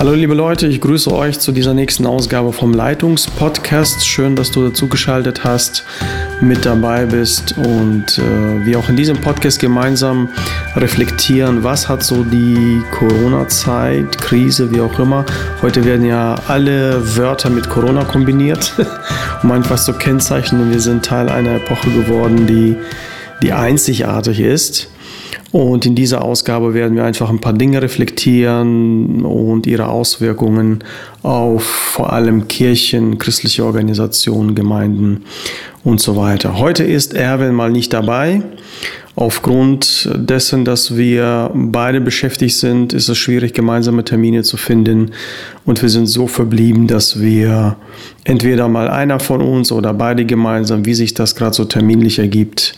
Hallo 0.00 0.14
liebe 0.14 0.32
Leute, 0.32 0.66
ich 0.66 0.80
grüße 0.80 1.12
euch 1.12 1.40
zu 1.40 1.52
dieser 1.52 1.74
nächsten 1.74 2.06
Ausgabe 2.06 2.54
vom 2.54 2.72
Leitungspodcast. 2.72 4.06
Schön, 4.06 4.34
dass 4.34 4.50
du 4.50 4.66
dazugeschaltet 4.66 5.44
hast, 5.44 5.84
mit 6.40 6.64
dabei 6.64 7.04
bist 7.04 7.54
und 7.58 8.16
äh, 8.16 8.64
wir 8.64 8.78
auch 8.78 8.88
in 8.88 8.96
diesem 8.96 9.20
Podcast 9.20 9.60
gemeinsam 9.60 10.30
reflektieren, 10.74 11.64
was 11.64 11.86
hat 11.86 12.02
so 12.02 12.24
die 12.24 12.80
Corona-Zeit, 12.92 14.16
Krise, 14.22 14.70
wie 14.70 14.80
auch 14.80 14.98
immer. 14.98 15.26
Heute 15.60 15.84
werden 15.84 16.06
ja 16.06 16.34
alle 16.48 17.18
Wörter 17.18 17.50
mit 17.50 17.68
Corona 17.68 18.02
kombiniert, 18.04 18.72
um 19.42 19.52
einfach 19.52 19.78
zu 19.78 19.92
kennzeichnen, 19.92 20.70
wir 20.70 20.80
sind 20.80 21.04
Teil 21.04 21.28
einer 21.28 21.56
Epoche 21.56 21.90
geworden, 21.90 22.46
die, 22.46 22.74
die 23.42 23.52
einzigartig 23.52 24.40
ist. 24.40 24.88
Und 25.52 25.84
in 25.84 25.96
dieser 25.96 26.22
Ausgabe 26.22 26.74
werden 26.74 26.96
wir 26.96 27.04
einfach 27.04 27.28
ein 27.28 27.40
paar 27.40 27.52
Dinge 27.52 27.82
reflektieren 27.82 29.24
und 29.24 29.66
ihre 29.66 29.88
Auswirkungen 29.88 30.84
auf 31.22 31.64
vor 31.64 32.12
allem 32.12 32.46
Kirchen, 32.46 33.18
christliche 33.18 33.64
Organisationen, 33.64 34.54
Gemeinden 34.54 35.24
und 35.82 36.00
so 36.00 36.16
weiter. 36.16 36.58
Heute 36.58 36.84
ist 36.84 37.14
Erwin 37.14 37.54
mal 37.54 37.70
nicht 37.70 37.92
dabei. 37.92 38.42
Aufgrund 39.16 40.08
dessen, 40.14 40.64
dass 40.64 40.96
wir 40.96 41.50
beide 41.52 42.00
beschäftigt 42.00 42.56
sind, 42.56 42.92
ist 42.92 43.08
es 43.08 43.18
schwierig, 43.18 43.52
gemeinsame 43.54 44.04
Termine 44.04 44.44
zu 44.44 44.56
finden. 44.56 45.10
Und 45.64 45.82
wir 45.82 45.88
sind 45.88 46.06
so 46.06 46.26
verblieben, 46.28 46.86
dass 46.86 47.20
wir 47.20 47.76
entweder 48.24 48.68
mal 48.68 48.88
einer 48.88 49.18
von 49.18 49.40
uns 49.40 49.72
oder 49.72 49.92
beide 49.92 50.24
gemeinsam, 50.24 50.86
wie 50.86 50.94
sich 50.94 51.12
das 51.12 51.34
gerade 51.34 51.54
so 51.54 51.64
terminlich 51.64 52.20
ergibt, 52.20 52.74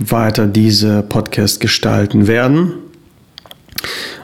weiter 0.00 0.46
diese 0.46 1.02
Podcast 1.02 1.60
gestalten 1.60 2.26
werden. 2.26 2.72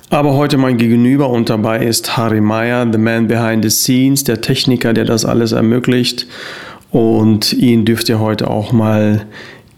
Aber 0.08 0.34
heute 0.34 0.56
mein 0.56 0.77
Gegenüber 0.77 1.30
und 1.30 1.50
dabei 1.50 1.84
ist 1.84 2.17
Harry 2.17 2.41
Meyer, 2.41 2.89
the 2.91 2.98
man 2.98 3.28
behind 3.28 3.62
the 3.62 3.70
scenes, 3.70 4.24
der 4.24 4.41
Techniker, 4.41 4.92
der 4.92 5.05
das 5.05 5.24
alles 5.24 5.52
ermöglicht. 5.52 6.27
Und 6.91 7.52
ihn 7.52 7.84
dürft 7.84 8.08
ihr 8.08 8.19
heute 8.19 8.50
auch 8.50 8.72
mal 8.72 9.27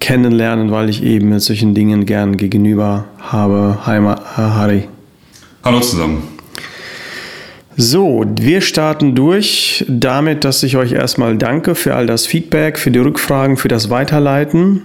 kennenlernen, 0.03 0.73
weil 0.73 0.91
ich 0.91 1.03
eben 1.05 1.29
mit 1.29 1.43
solchen 1.43 1.75
Dingen 1.75 2.05
gern 2.07 2.37
gegenüber 2.37 3.05
habe. 3.21 3.79
Hi, 3.87 4.01
Harry. 4.37 4.89
Hallo 5.63 5.79
zusammen. 5.79 6.32
So, 7.77 8.23
wir 8.39 8.61
starten 8.61 9.15
durch 9.15 9.87
damit, 9.89 10.45
dass 10.45 10.63
ich 10.63 10.77
euch 10.77 10.93
erstmal 10.93 11.39
danke 11.39 11.75
für 11.75 11.95
all 11.95 12.07
das 12.07 12.27
Feedback, 12.27 12.79
für 12.79 12.91
die 12.91 12.99
Rückfragen, 12.99 13.57
für 13.57 13.69
das 13.69 13.89
Weiterleiten 13.89 14.83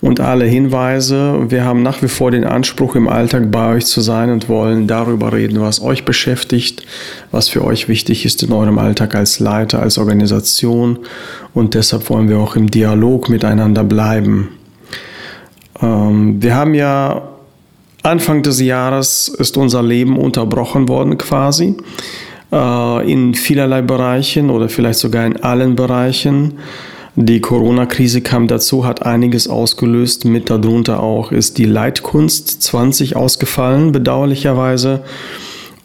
und 0.00 0.20
alle 0.20 0.44
Hinweise. 0.44 1.46
Wir 1.48 1.64
haben 1.64 1.82
nach 1.82 2.02
wie 2.02 2.08
vor 2.08 2.30
den 2.30 2.44
Anspruch, 2.44 2.94
im 2.94 3.08
Alltag 3.08 3.50
bei 3.50 3.74
euch 3.74 3.86
zu 3.86 4.00
sein 4.00 4.30
und 4.30 4.48
wollen 4.48 4.86
darüber 4.86 5.32
reden, 5.32 5.60
was 5.60 5.82
euch 5.82 6.04
beschäftigt, 6.04 6.86
was 7.32 7.48
für 7.48 7.64
euch 7.64 7.88
wichtig 7.88 8.24
ist 8.24 8.44
in 8.44 8.52
eurem 8.52 8.78
Alltag 8.78 9.16
als 9.16 9.40
Leiter, 9.40 9.82
als 9.82 9.98
Organisation. 9.98 11.00
Und 11.52 11.74
deshalb 11.74 12.08
wollen 12.10 12.28
wir 12.28 12.38
auch 12.38 12.54
im 12.54 12.70
Dialog 12.70 13.28
miteinander 13.28 13.82
bleiben. 13.82 14.50
Ähm, 15.82 16.40
wir 16.40 16.54
haben 16.54 16.74
ja 16.74 17.22
Anfang 18.02 18.42
des 18.42 18.60
Jahres 18.60 19.28
ist 19.28 19.56
unser 19.56 19.82
Leben 19.82 20.18
unterbrochen 20.18 20.88
worden 20.88 21.18
quasi 21.18 21.76
äh, 22.52 23.12
in 23.12 23.34
vielerlei 23.34 23.82
Bereichen 23.82 24.50
oder 24.50 24.68
vielleicht 24.68 24.98
sogar 24.98 25.26
in 25.26 25.42
allen 25.42 25.76
Bereichen. 25.76 26.54
Die 27.16 27.40
Corona-Krise 27.40 28.22
kam 28.22 28.46
dazu, 28.46 28.86
hat 28.86 29.04
einiges 29.04 29.48
ausgelöst. 29.48 30.24
Mit 30.24 30.48
darunter 30.48 31.02
auch 31.02 31.32
ist 31.32 31.58
die 31.58 31.64
Leitkunst 31.64 32.62
20 32.62 33.16
ausgefallen, 33.16 33.92
bedauerlicherweise. 33.92 35.02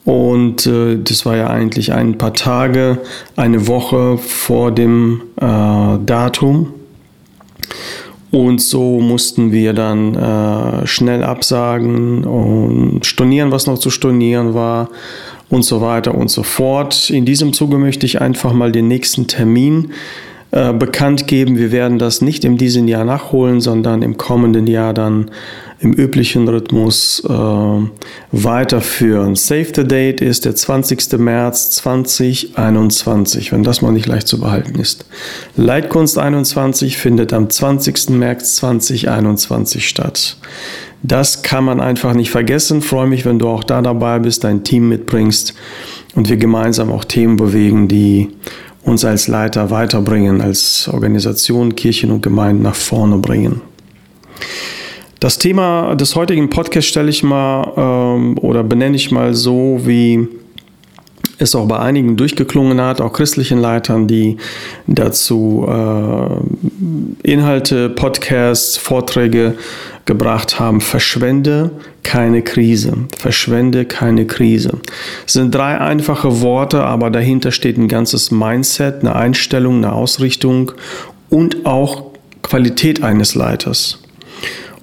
Und 0.06 0.68
äh, 0.68 0.98
das 1.04 1.26
war 1.26 1.36
ja 1.36 1.48
eigentlich 1.48 1.92
ein 1.92 2.18
paar 2.18 2.34
Tage, 2.34 3.00
eine 3.36 3.68
Woche 3.68 4.20
vor 4.20 4.72
dem 4.72 5.24
äh, 5.38 5.98
Datum. 6.06 6.74
Und 8.36 8.60
so 8.60 9.00
mussten 9.00 9.54
wir 9.54 9.72
dann 9.72 10.14
äh, 10.14 10.86
schnell 10.86 11.24
absagen 11.24 12.26
und 12.26 13.06
stornieren, 13.06 13.50
was 13.50 13.66
noch 13.66 13.80
zu 13.80 13.90
stornieren 13.90 14.54
war 14.54 14.90
und 15.50 15.64
so 15.64 15.80
weiter 15.80 16.14
und 16.14 16.30
so 16.30 16.44
fort. 16.44 17.10
In 17.10 17.24
diesem 17.24 17.54
Zuge 17.54 17.78
möchte 17.78 18.06
ich 18.06 18.20
einfach 18.20 18.52
mal 18.52 18.74
den 18.74 18.90
nächsten 18.90 19.28
Termin 19.28 19.94
äh, 20.52 20.74
bekannt 20.74 21.28
geben. 21.28 21.58
Wir 21.58 21.72
werden 21.72 21.98
das 21.98 22.22
nicht 22.22 22.44
in 22.44 22.58
diesem 22.58 22.90
Jahr 22.90 23.06
nachholen, 23.06 23.62
sondern 23.62 24.02
im 24.02 24.18
kommenden 24.18 24.68
Jahr 24.68 24.94
dann 24.94 25.32
im 25.86 25.94
üblichen 25.94 26.48
Rhythmus 26.48 27.24
äh, 27.30 27.32
weiterführen. 28.32 29.36
Save 29.36 29.68
the 29.76 29.84
Date 29.88 30.20
ist 30.20 30.46
der 30.46 30.56
20. 30.56 31.20
März 31.20 31.72
2021, 31.72 33.52
wenn 33.52 33.64
das 33.64 33.84
mal 33.84 33.92
nicht 33.92 34.08
leicht 34.08 34.28
zu 34.28 34.40
behalten 34.40 34.80
ist. 34.80 35.06
Leitkunst 35.56 36.18
21 36.18 36.98
findet 36.98 37.34
am 37.34 37.50
20. 37.50 38.10
März 38.10 38.56
2021 38.56 39.88
statt. 39.88 40.38
Das 41.04 41.44
kann 41.44 41.64
man 41.64 41.80
einfach 41.80 42.16
nicht 42.16 42.32
vergessen. 42.32 42.82
Freue 42.82 43.08
mich, 43.08 43.24
wenn 43.24 43.38
du 43.38 43.48
auch 43.48 43.64
da 43.64 43.84
dabei 43.84 44.18
bist, 44.18 44.44
dein 44.44 44.64
Team 44.64 44.90
mitbringst 44.90 45.54
und 46.16 46.30
wir 46.30 46.38
gemeinsam 46.38 46.92
auch 46.92 47.06
Themen 47.06 47.38
bewegen, 47.38 47.88
die 47.88 48.30
uns 48.82 49.06
als 49.06 49.28
Leiter 49.28 49.70
weiterbringen, 49.70 50.42
als 50.42 50.90
Organisation, 50.92 51.76
Kirchen 51.76 52.10
und 52.10 52.22
Gemeinden 52.22 52.64
nach 52.64 52.76
vorne 52.76 53.20
bringen. 53.20 53.62
Das 55.26 55.40
Thema 55.40 55.96
des 55.96 56.16
heutigen 56.16 56.52
Podcasts 56.52 56.88
stelle 56.88 57.10
ich 57.10 57.24
mal 57.24 57.74
ähm, 57.78 58.38
oder 58.38 58.64
benenne 58.64 58.96
ich 58.96 59.10
mal 59.10 59.34
so, 59.34 59.80
wie 59.84 60.28
es 61.40 61.56
auch 61.56 61.68
bei 61.68 61.80
einigen 61.80 62.16
durchgeklungen 62.16 62.80
hat, 62.80 63.02
auch 63.02 63.12
christlichen 63.12 63.58
Leitern, 63.58 64.08
die 64.08 64.38
dazu 64.86 65.66
äh, 65.68 67.28
Inhalte, 67.28 67.90
Podcasts, 67.90 68.78
Vorträge 68.78 69.56
gebracht 70.06 70.60
haben. 70.60 70.80
Verschwende 70.80 71.72
keine 72.04 72.44
Krise. 72.44 72.94
Verschwende 73.18 73.86
keine 73.86 74.28
Krise. 74.28 74.78
Es 75.26 75.34
sind 75.34 75.56
drei 75.56 75.80
einfache 75.80 76.42
Worte, 76.42 76.84
aber 76.84 77.10
dahinter 77.10 77.52
steht 77.52 77.80
ein 77.80 77.88
ganzes 77.88 78.30
Mindset, 78.30 79.00
eine 79.00 79.16
Einstellung, 79.16 79.78
eine 79.78 79.92
Ausrichtung 79.92 80.74
und 81.32 81.66
auch 81.66 82.12
Qualität 82.44 83.02
eines 83.02 83.34
Leiters. 83.34 83.98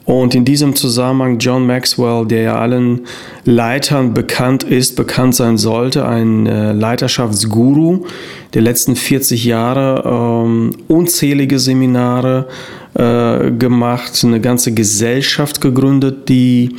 Und 0.05 0.35
in 0.35 0.45
diesem 0.45 0.75
Zusammenhang 0.75 1.39
John 1.39 1.67
Maxwell, 1.67 2.27
der 2.27 2.43
ja 2.43 2.59
allen 2.59 3.03
Leitern 3.45 4.15
bekannt 4.15 4.65
ist, 4.65 4.97
bekannt 4.97 5.35
sein 5.35 5.59
sollte, 5.59 6.07
ein 6.07 6.47
äh, 6.47 6.73
Leiterschaftsguru 6.73 8.07
der 8.55 8.63
letzten 8.63 8.97
40 8.97 9.45
Jahre, 9.45 10.03
ähm, 10.45 10.71
unzählige 10.89 11.59
Seminare 11.59 12.49
äh, 12.95 13.53
gemacht, 13.53 14.21
eine 14.25 14.41
ganze 14.41 14.73
Gesellschaft 14.73 15.61
gegründet, 15.61 16.29
die 16.29 16.77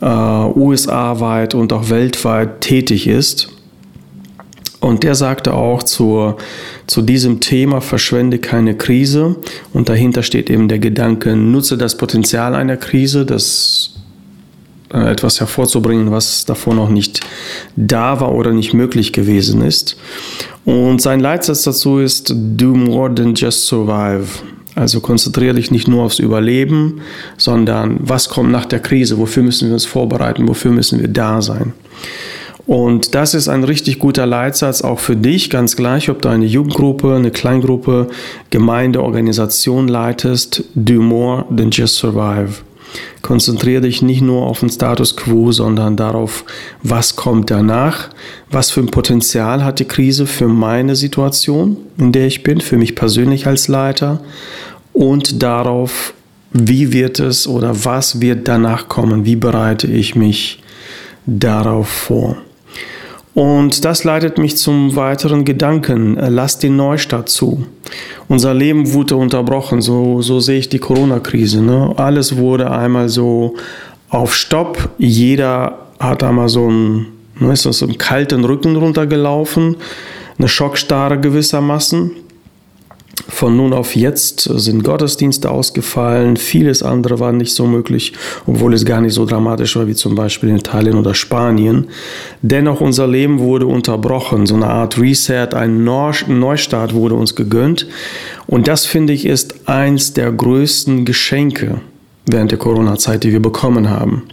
äh, 0.00 0.06
USA-weit 0.06 1.54
und 1.54 1.72
auch 1.72 1.90
weltweit 1.90 2.60
tätig 2.60 3.06
ist. 3.06 3.48
Und 4.80 5.02
der 5.02 5.14
sagte 5.14 5.52
auch 5.52 5.82
zur, 5.82 6.38
zu 6.86 7.02
diesem 7.02 7.40
Thema, 7.40 7.82
verschwende 7.82 8.38
keine 8.38 8.74
Krise. 8.74 9.36
Und 9.74 9.90
dahinter 9.90 10.22
steht 10.22 10.48
eben 10.48 10.68
der 10.68 10.78
Gedanke, 10.78 11.36
nutze 11.36 11.76
das 11.76 11.96
Potenzial 11.96 12.54
einer 12.54 12.78
Krise, 12.78 13.26
das 13.26 14.00
äh, 14.92 15.10
etwas 15.10 15.38
hervorzubringen, 15.38 16.10
was 16.10 16.46
davor 16.46 16.74
noch 16.74 16.88
nicht 16.88 17.20
da 17.76 18.20
war 18.20 18.34
oder 18.34 18.52
nicht 18.52 18.72
möglich 18.72 19.12
gewesen 19.12 19.62
ist. 19.62 19.96
Und 20.64 21.02
sein 21.02 21.20
Leitsatz 21.20 21.62
dazu 21.62 21.98
ist, 21.98 22.34
do 22.34 22.74
more 22.74 23.14
than 23.14 23.34
just 23.34 23.66
survive. 23.66 24.26
Also 24.74 25.00
konzentriere 25.00 25.54
dich 25.54 25.70
nicht 25.70 25.88
nur 25.88 26.04
aufs 26.04 26.18
Überleben, 26.20 27.02
sondern 27.36 27.98
was 28.00 28.28
kommt 28.28 28.50
nach 28.50 28.66
der 28.66 28.80
Krise, 28.80 29.18
wofür 29.18 29.42
müssen 29.42 29.68
wir 29.68 29.74
uns 29.74 29.84
vorbereiten, 29.84 30.48
wofür 30.48 30.70
müssen 30.70 31.00
wir 31.00 31.08
da 31.08 31.42
sein. 31.42 31.72
Und 32.66 33.14
das 33.14 33.34
ist 33.34 33.48
ein 33.48 33.64
richtig 33.64 33.98
guter 33.98 34.26
Leitsatz 34.26 34.82
auch 34.82 35.00
für 35.00 35.16
dich, 35.16 35.50
ganz 35.50 35.76
gleich, 35.76 36.10
ob 36.10 36.22
du 36.22 36.28
eine 36.28 36.46
Jugendgruppe, 36.46 37.14
eine 37.14 37.30
Kleingruppe, 37.30 38.08
Gemeinde, 38.50 39.02
Organisation 39.02 39.88
leitest. 39.88 40.64
Do 40.74 41.00
more 41.00 41.44
than 41.54 41.70
just 41.70 41.96
survive. 41.96 42.62
Konzentriere 43.22 43.82
dich 43.82 44.02
nicht 44.02 44.22
nur 44.22 44.46
auf 44.46 44.60
den 44.60 44.70
Status 44.70 45.16
quo, 45.16 45.52
sondern 45.52 45.96
darauf, 45.96 46.44
was 46.82 47.16
kommt 47.16 47.50
danach, 47.50 48.08
was 48.50 48.70
für 48.70 48.80
ein 48.80 48.90
Potenzial 48.90 49.62
hat 49.64 49.78
die 49.78 49.84
Krise 49.84 50.26
für 50.26 50.48
meine 50.48 50.96
Situation, 50.96 51.76
in 51.98 52.12
der 52.12 52.26
ich 52.26 52.42
bin, 52.42 52.60
für 52.60 52.76
mich 52.76 52.96
persönlich 52.96 53.46
als 53.46 53.68
Leiter 53.68 54.20
und 54.92 55.42
darauf, 55.42 56.14
wie 56.52 56.92
wird 56.92 57.20
es 57.20 57.46
oder 57.46 57.84
was 57.84 58.20
wird 58.20 58.48
danach 58.48 58.88
kommen, 58.88 59.24
wie 59.24 59.36
bereite 59.36 59.86
ich 59.86 60.16
mich 60.16 60.60
darauf 61.26 61.88
vor. 61.88 62.38
Und 63.34 63.84
das 63.84 64.04
leitet 64.04 64.38
mich 64.38 64.56
zum 64.56 64.96
weiteren 64.96 65.44
Gedanken. 65.44 66.16
Lass 66.16 66.58
den 66.58 66.76
Neustart 66.76 67.28
zu. 67.28 67.64
Unser 68.28 68.54
Leben 68.54 68.92
wurde 68.92 69.16
unterbrochen. 69.16 69.80
So, 69.80 70.20
so 70.20 70.40
sehe 70.40 70.58
ich 70.58 70.68
die 70.68 70.78
Corona-Krise. 70.78 71.62
Ne? 71.62 71.94
Alles 71.96 72.36
wurde 72.36 72.70
einmal 72.70 73.08
so 73.08 73.54
auf 74.08 74.34
Stopp. 74.34 74.90
Jeder 74.98 75.86
hat 76.00 76.22
einmal 76.22 76.48
so 76.48 76.68
ein, 76.68 77.06
Ne, 77.40 77.54
ist 77.54 77.64
uns 77.64 77.80
im 77.80 77.96
kalten 77.96 78.44
Rücken 78.44 78.76
runtergelaufen, 78.76 79.76
eine 80.38 80.48
Schockstarre 80.48 81.18
gewissermaßen. 81.18 82.10
Von 83.40 83.56
nun 83.56 83.72
auf 83.72 83.96
jetzt 83.96 84.42
sind 84.42 84.84
Gottesdienste 84.84 85.50
ausgefallen, 85.50 86.36
vieles 86.36 86.82
andere 86.82 87.20
war 87.20 87.32
nicht 87.32 87.54
so 87.54 87.66
möglich, 87.66 88.12
obwohl 88.46 88.74
es 88.74 88.84
gar 88.84 89.00
nicht 89.00 89.14
so 89.14 89.24
dramatisch 89.24 89.76
war 89.76 89.86
wie 89.86 89.94
zum 89.94 90.14
Beispiel 90.14 90.50
in 90.50 90.56
Italien 90.56 90.98
oder 90.98 91.14
Spanien. 91.14 91.86
Dennoch 92.42 92.82
unser 92.82 93.06
Leben 93.06 93.38
wurde 93.38 93.66
unterbrochen, 93.66 94.44
so 94.44 94.56
eine 94.56 94.66
Art 94.66 94.98
Reset, 95.00 95.54
ein 95.54 95.84
Neustart 95.84 96.92
wurde 96.92 97.14
uns 97.14 97.34
gegönnt. 97.34 97.86
Und 98.46 98.68
das 98.68 98.84
finde 98.84 99.14
ich 99.14 99.24
ist 99.24 99.66
eins 99.66 100.12
der 100.12 100.30
größten 100.32 101.06
Geschenke 101.06 101.80
während 102.26 102.50
der 102.50 102.58
Corona-Zeit, 102.58 103.24
die 103.24 103.32
wir 103.32 103.40
bekommen 103.40 103.88
haben. 103.88 104.24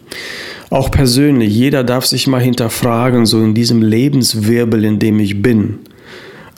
Auch 0.70 0.92
persönlich, 0.92 1.56
jeder 1.56 1.86
darf 1.86 2.06
sich 2.06 2.28
mal 2.28 2.42
hinterfragen, 2.42 3.26
so 3.26 3.42
in 3.42 3.54
diesem 3.54 3.82
Lebenswirbel, 3.82 4.84
in 4.84 5.00
dem 5.00 5.22
ich 5.22 5.42
bin. 5.42 5.80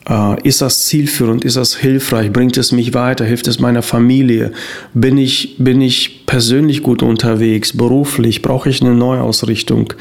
Äh, 0.09 0.47
ist 0.47 0.61
das 0.61 0.85
zielführend? 0.85 1.45
Ist 1.45 1.55
das 1.55 1.75
hilfreich? 1.75 2.33
Bringt 2.33 2.57
es 2.57 2.71
mich 2.71 2.93
weiter? 2.93 3.25
Hilft 3.25 3.47
es 3.47 3.59
meiner 3.59 3.81
Familie? 3.81 4.51
Bin 4.93 5.17
ich, 5.17 5.55
bin 5.59 5.81
ich 5.81 6.25
persönlich 6.25 6.81
gut 6.81 7.03
unterwegs? 7.03 7.77
Beruflich? 7.77 8.41
Brauche 8.41 8.69
ich 8.69 8.81
eine 8.81 8.95
Neuausrichtung? 8.95 9.93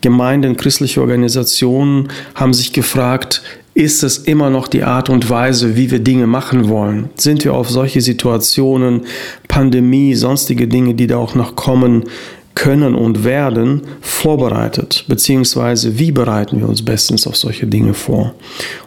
Gemeinden, 0.00 0.56
christliche 0.56 1.00
Organisationen 1.00 2.08
haben 2.34 2.52
sich 2.52 2.72
gefragt, 2.72 3.42
ist 3.74 4.02
es 4.02 4.18
immer 4.18 4.50
noch 4.50 4.68
die 4.68 4.82
Art 4.82 5.08
und 5.08 5.30
Weise, 5.30 5.76
wie 5.76 5.90
wir 5.90 6.00
Dinge 6.00 6.26
machen 6.26 6.68
wollen? 6.68 7.08
Sind 7.14 7.42
wir 7.44 7.54
auf 7.54 7.70
solche 7.70 8.02
Situationen, 8.02 9.02
Pandemie, 9.48 10.14
sonstige 10.14 10.68
Dinge, 10.68 10.94
die 10.94 11.06
da 11.06 11.16
auch 11.16 11.34
noch 11.34 11.56
kommen, 11.56 12.04
können 12.54 12.94
und 12.94 13.24
werden 13.24 13.80
vorbereitet, 14.22 15.04
beziehungsweise 15.08 15.98
wie 15.98 16.12
bereiten 16.12 16.60
wir 16.60 16.68
uns 16.68 16.84
bestens 16.84 17.26
auf 17.26 17.36
solche 17.36 17.66
Dinge 17.66 17.92
vor. 17.92 18.34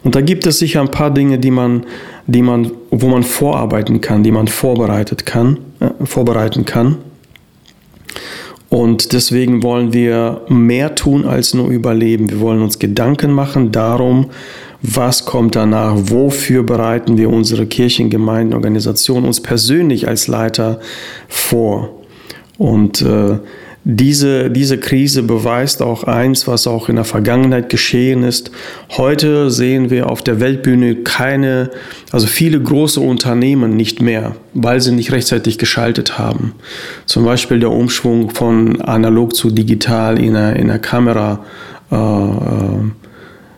Und 0.02 0.16
da 0.16 0.22
gibt 0.22 0.48
es 0.48 0.60
sicher 0.60 0.80
ein 0.80 0.92
paar 0.92 1.14
Dinge, 1.14 1.38
die 1.38 1.52
man, 1.52 1.86
die 2.26 2.42
man, 2.42 2.72
wo 2.90 3.08
man 3.08 3.24
vorarbeiten 3.24 4.00
kann, 4.00 4.24
die 4.24 4.32
man 4.32 4.48
vorbereitet 4.48 5.26
kann, 5.26 5.58
äh, 5.82 6.06
vorbereiten 6.06 6.64
kann. 6.64 7.00
Und 8.70 9.12
deswegen 9.12 9.62
wollen 9.62 9.92
wir 9.92 10.42
mehr 10.48 10.96
tun 10.96 11.26
als 11.26 11.54
nur 11.54 11.68
überleben. 11.68 12.30
Wir 12.30 12.40
wollen 12.40 12.62
uns 12.62 12.80
Gedanken 12.80 13.32
machen 13.32 13.74
darum, 13.74 14.28
was 14.82 15.26
kommt 15.26 15.58
danach, 15.58 15.96
wofür 15.98 16.64
bereiten 16.64 17.18
wir 17.18 17.30
unsere 17.30 17.66
Kirchen, 17.66 18.10
Gemeinden, 18.10 18.54
Organisationen, 18.54 19.26
uns 19.26 19.42
persönlich 19.42 20.08
als 20.08 20.28
Leiter 20.28 20.80
vor. 21.28 21.90
Und 22.58 23.02
äh, 23.02 23.40
diese, 23.88 24.50
diese 24.50 24.80
Krise 24.80 25.22
beweist 25.22 25.84
auch 25.84 26.06
eins, 26.06 26.48
was 26.48 26.66
auch 26.66 26.90
in 26.90 26.96
der 26.96 27.06
Vergangenheit 27.06 27.70
geschehen 27.70 28.24
ist. 28.24 28.50
Heute 28.98 29.52
sehen 29.52 29.92
wir 29.92 30.10
auf 30.10 30.24
der 30.24 30.40
Weltbühne 30.40 30.96
keine, 30.96 31.70
also 32.12 32.26
viele 32.26 32.60
große 32.60 33.00
Unternehmen 33.00 33.76
nicht 33.76 34.02
mehr, 34.02 34.36
weil 34.56 34.82
sie 34.82 34.92
nicht 34.92 35.12
rechtzeitig 35.12 35.60
geschaltet 35.60 36.18
haben. 36.18 36.54
Zum 37.06 37.26
Beispiel 37.26 37.60
der 37.60 37.70
Umschwung 37.70 38.32
von 38.32 38.82
analog 38.82 39.36
zu 39.36 39.52
digital 39.52 40.20
in 40.20 40.34
der, 40.34 40.56
in 40.56 40.68
der 40.68 40.80
Kamera. 40.80 41.46
Äh, 41.92 41.96
äh 41.96 42.90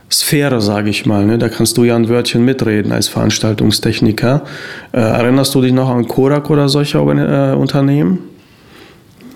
sage 0.09 0.89
ich 0.89 1.05
mal. 1.05 1.25
Ne? 1.25 1.37
Da 1.37 1.47
kannst 1.47 1.77
du 1.77 1.83
ja 1.85 1.95
ein 1.95 2.09
Wörtchen 2.09 2.43
mitreden 2.43 2.91
als 2.91 3.07
Veranstaltungstechniker. 3.07 4.43
Äh, 4.91 4.99
erinnerst 4.99 5.55
du 5.55 5.61
dich 5.61 5.73
noch 5.73 5.89
an 5.89 6.07
Kodak 6.07 6.49
oder 6.49 6.67
solche 6.67 6.97
äh, 6.97 7.55
Unternehmen? 7.55 8.36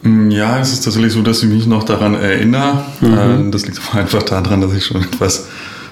Mm, 0.04 0.32
ja, 0.32 0.60
es 0.60 0.74
ist 0.74 0.84
tatsächlich 0.84 1.14
so, 1.14 1.22
dass 1.22 1.44
ich 1.44 1.50
mich 1.50 1.68
noch 1.68 1.84
daran 1.84 2.16
erinnere. 2.16 2.84
Mhm. 3.02 3.48
Äh, 3.48 3.52
das 3.52 3.66
liegt 3.66 3.80
aber 3.88 4.00
einfach 4.00 4.24
daran, 4.24 4.62
dass 4.62 4.74
ich 4.74 4.86
schon 4.86 5.02
etwas, 5.04 5.48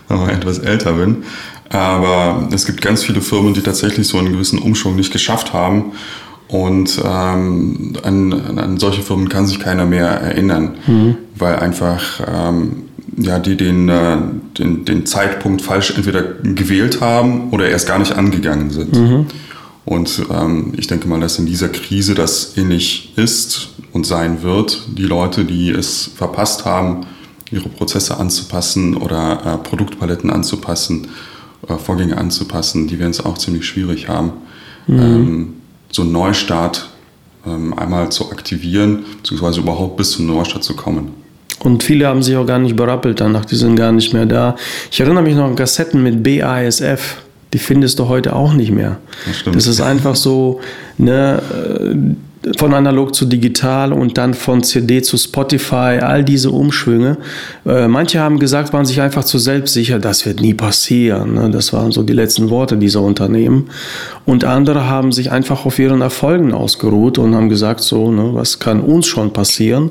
etwas 0.10 0.60
älter 0.60 0.94
bin. 0.94 1.24
Aber 1.70 2.48
es 2.52 2.66
gibt 2.66 2.82
ganz 2.82 3.04
viele 3.04 3.22
Firmen, 3.22 3.54
die 3.54 3.62
tatsächlich 3.62 4.08
so 4.08 4.18
einen 4.18 4.32
gewissen 4.32 4.60
Umschwung 4.60 4.96
nicht 4.96 5.12
geschafft 5.12 5.54
haben. 5.54 5.92
Und 6.48 7.00
ähm, 7.06 7.94
an, 8.02 8.34
an 8.58 8.78
solche 8.80 9.04
Firmen 9.04 9.30
kann 9.30 9.46
sich 9.46 9.60
keiner 9.60 9.86
mehr 9.86 10.08
erinnern, 10.08 10.78
mhm. 10.88 11.18
weil 11.36 11.58
einfach 11.58 12.22
ähm, 12.28 12.90
ja, 13.18 13.38
die 13.38 13.56
den, 13.56 13.88
äh, 13.90 14.18
den, 14.58 14.86
den 14.86 15.06
Zeitpunkt 15.06 15.62
falsch 15.62 15.92
entweder 15.96 16.24
gewählt 16.24 17.02
haben 17.02 17.52
oder 17.52 17.70
erst 17.70 17.88
gar 17.88 18.00
nicht 18.00 18.14
angegangen 18.14 18.72
sind. 18.72 18.96
Mhm. 18.96 19.26
Und 19.86 20.24
ähm, 20.32 20.74
ich 20.78 20.88
denke 20.88 21.08
mal, 21.08 21.20
dass 21.20 21.38
in 21.38 21.46
dieser 21.46 21.70
Krise 21.70 22.16
das 22.16 22.58
ähnlich 22.58 23.14
ist 23.16 23.70
und 24.00 24.06
sein 24.06 24.44
wird. 24.44 24.84
Die 24.98 25.04
Leute, 25.04 25.44
die 25.44 25.72
es 25.72 26.10
verpasst 26.16 26.64
haben, 26.64 27.06
ihre 27.52 27.68
Prozesse 27.68 28.16
anzupassen 28.18 28.96
oder 28.96 29.42
äh, 29.46 29.58
Produktpaletten 29.58 30.30
anzupassen, 30.30 31.10
äh, 31.68 31.76
Vorgänge 31.76 32.18
anzupassen, 32.18 32.88
die 32.88 32.98
werden 32.98 33.12
es 33.12 33.26
auch 33.26 33.38
ziemlich 33.38 33.66
schwierig 33.66 34.08
haben, 34.08 34.32
mhm. 34.88 35.00
ähm, 35.00 35.54
so 35.92 36.04
einen 36.04 36.14
Neustart 36.14 36.90
ähm, 37.46 37.78
einmal 37.78 38.10
zu 38.10 38.32
aktivieren, 38.32 39.04
beziehungsweise 39.18 39.60
überhaupt 39.60 39.98
bis 39.98 40.12
zum 40.12 40.28
Neustart 40.28 40.64
zu 40.64 40.78
kommen. 40.78 41.12
Und 41.60 41.84
viele 41.84 42.08
haben 42.08 42.24
sich 42.24 42.38
auch 42.38 42.46
gar 42.46 42.60
nicht 42.60 42.78
berappelt 42.78 43.20
danach, 43.20 43.44
die 43.44 43.58
sind 43.58 43.76
gar 43.76 43.92
nicht 43.92 44.14
mehr 44.14 44.26
da. 44.26 44.56
Ich 44.92 45.02
erinnere 45.02 45.24
mich 45.24 45.36
noch 45.36 45.44
an 45.44 45.58
Kassetten 45.58 46.02
mit 46.02 46.24
BASF 46.24 47.18
die 47.54 47.58
findest 47.58 48.00
du 48.00 48.08
heute 48.08 48.36
auch 48.36 48.54
nicht 48.54 48.72
mehr. 48.72 49.00
Das, 49.26 49.54
das 49.54 49.68
ist 49.68 49.82
einfach 49.82 50.16
so, 50.16 50.62
ne, 50.98 51.42
äh, 51.52 51.96
von 52.58 52.74
analog 52.74 53.14
zu 53.14 53.26
digital 53.26 53.92
und 53.92 54.18
dann 54.18 54.34
von 54.34 54.64
CD 54.64 55.02
zu 55.02 55.18
Spotify, 55.18 56.00
all 56.02 56.24
diese 56.24 56.52
Umschwünge. 56.52 57.18
Äh, 57.66 57.88
manche 57.88 58.20
haben 58.20 58.40
gesagt, 58.40 58.72
waren 58.72 58.86
sich 58.86 59.02
einfach 59.02 59.26
zu 59.26 59.38
selbstsicher, 59.38 60.00
das 60.00 60.26
wird 60.26 60.40
nie 60.40 60.54
passieren. 60.54 61.34
Ne? 61.34 61.50
Das 61.50 61.74
waren 61.74 61.92
so 61.92 62.04
die 62.04 62.14
letzten 62.14 62.50
Worte 62.50 62.78
dieser 62.78 63.02
Unternehmen. 63.02 63.70
Und 64.30 64.44
andere 64.44 64.88
haben 64.88 65.12
sich 65.12 65.32
einfach 65.32 65.66
auf 65.66 65.80
ihren 65.80 66.02
Erfolgen 66.02 66.54
ausgeruht 66.54 67.18
und 67.18 67.34
haben 67.34 67.50
gesagt, 67.50 67.80
so, 67.80 68.12
ne, 68.12 68.30
was 68.36 68.60
kann 68.60 68.80
uns 68.80 69.08
schon 69.08 69.34
passieren? 69.34 69.90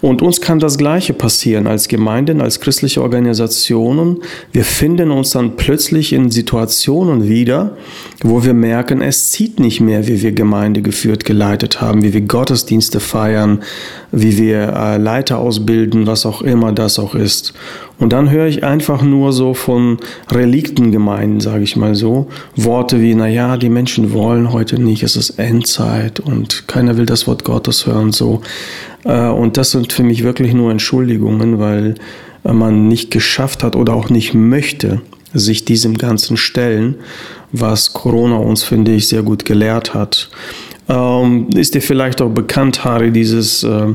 Und 0.00 0.22
uns 0.22 0.40
kann 0.40 0.60
das 0.60 0.78
Gleiche 0.78 1.12
passieren 1.12 1.66
als 1.66 1.88
Gemeinden, 1.88 2.40
als 2.40 2.60
christliche 2.60 3.02
Organisationen. 3.02 4.22
Wir 4.52 4.62
finden 4.62 5.10
uns 5.10 5.30
dann 5.30 5.56
plötzlich 5.56 6.12
in 6.12 6.30
Situationen 6.30 7.28
wieder, 7.28 7.76
wo 8.22 8.44
wir 8.44 8.54
merken, 8.54 9.02
es 9.02 9.32
zieht 9.32 9.58
nicht 9.58 9.80
mehr, 9.80 10.06
wie 10.06 10.22
wir 10.22 10.30
Gemeinde 10.30 10.80
geführt, 10.80 11.24
geleitet 11.24 11.80
haben, 11.80 12.04
wie 12.04 12.12
wir 12.12 12.20
Gottesdienste 12.20 13.00
feiern, 13.00 13.64
wie 14.12 14.38
wir 14.38 14.68
äh, 14.68 14.98
Leiter 14.98 15.38
ausbilden, 15.38 16.06
was 16.06 16.26
auch 16.26 16.42
immer 16.42 16.70
das 16.70 17.00
auch 17.00 17.16
ist. 17.16 17.54
Und 17.98 18.12
dann 18.12 18.30
höre 18.30 18.46
ich 18.46 18.64
einfach 18.64 19.02
nur 19.02 19.32
so 19.32 19.54
von 19.54 19.98
Reliktengemeinden, 20.30 21.40
sage 21.40 21.62
ich 21.62 21.76
mal 21.76 21.94
so, 21.94 22.28
Worte 22.56 23.00
wie, 23.00 23.14
naja, 23.14 23.56
die 23.56 23.68
Menschen 23.68 24.12
wollen 24.12 24.52
heute 24.52 24.80
nicht, 24.80 25.02
es 25.04 25.16
ist 25.16 25.38
Endzeit 25.38 26.18
und 26.20 26.66
keiner 26.66 26.96
will 26.96 27.06
das 27.06 27.26
Wort 27.26 27.44
Gottes 27.44 27.86
hören, 27.86 28.12
so. 28.12 28.40
Äh, 29.04 29.28
und 29.28 29.56
das 29.56 29.70
sind 29.70 29.92
für 29.92 30.02
mich 30.02 30.24
wirklich 30.24 30.54
nur 30.54 30.70
Entschuldigungen, 30.70 31.60
weil 31.60 31.94
äh, 32.44 32.52
man 32.52 32.88
nicht 32.88 33.10
geschafft 33.10 33.62
hat 33.62 33.76
oder 33.76 33.94
auch 33.94 34.10
nicht 34.10 34.34
möchte, 34.34 35.00
sich 35.32 35.64
diesem 35.64 35.96
Ganzen 35.96 36.36
stellen, 36.36 36.96
was 37.52 37.92
Corona 37.92 38.36
uns, 38.36 38.62
finde 38.62 38.92
ich, 38.92 39.08
sehr 39.08 39.22
gut 39.22 39.44
gelehrt 39.44 39.94
hat. 39.94 40.30
Ähm, 40.86 41.48
ist 41.54 41.74
dir 41.74 41.80
vielleicht 41.80 42.20
auch 42.20 42.28
bekannt, 42.28 42.84
Harry, 42.84 43.10
dieses, 43.10 43.62
äh, 43.62 43.86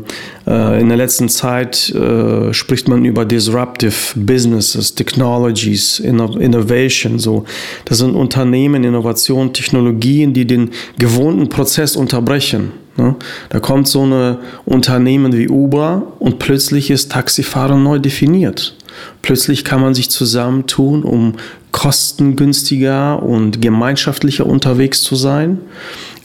äh, 0.47 0.81
in 0.81 0.89
der 0.89 0.97
letzten 0.97 1.29
Zeit 1.29 1.89
äh, 1.91 2.51
spricht 2.51 2.87
man 2.87 3.05
über 3.05 3.25
Disruptive 3.25 3.93
Businesses, 4.15 4.95
Technologies, 4.95 5.99
Innovation, 5.99 7.19
so. 7.19 7.45
Das 7.85 7.99
sind 7.99 8.15
Unternehmen, 8.15 8.83
Innovationen, 8.83 9.53
Technologien, 9.53 10.33
die 10.33 10.45
den 10.45 10.71
gewohnten 10.97 11.47
Prozess 11.49 11.95
unterbrechen. 11.95 12.71
Ne? 12.97 13.15
Da 13.49 13.59
kommt 13.59 13.87
so 13.87 14.05
ein 14.05 14.37
Unternehmen 14.65 15.31
wie 15.33 15.47
Uber 15.47 16.13
und 16.17 16.39
plötzlich 16.39 16.89
ist 16.89 17.11
Taxifahren 17.11 17.83
neu 17.83 17.99
definiert. 17.99 18.75
Plötzlich 19.21 19.63
kann 19.63 19.79
man 19.81 19.93
sich 19.93 20.09
zusammentun, 20.09 21.03
um 21.03 21.35
kostengünstiger 21.71 23.21
und 23.21 23.61
gemeinschaftlicher 23.61 24.45
unterwegs 24.45 25.01
zu 25.03 25.15
sein. 25.15 25.59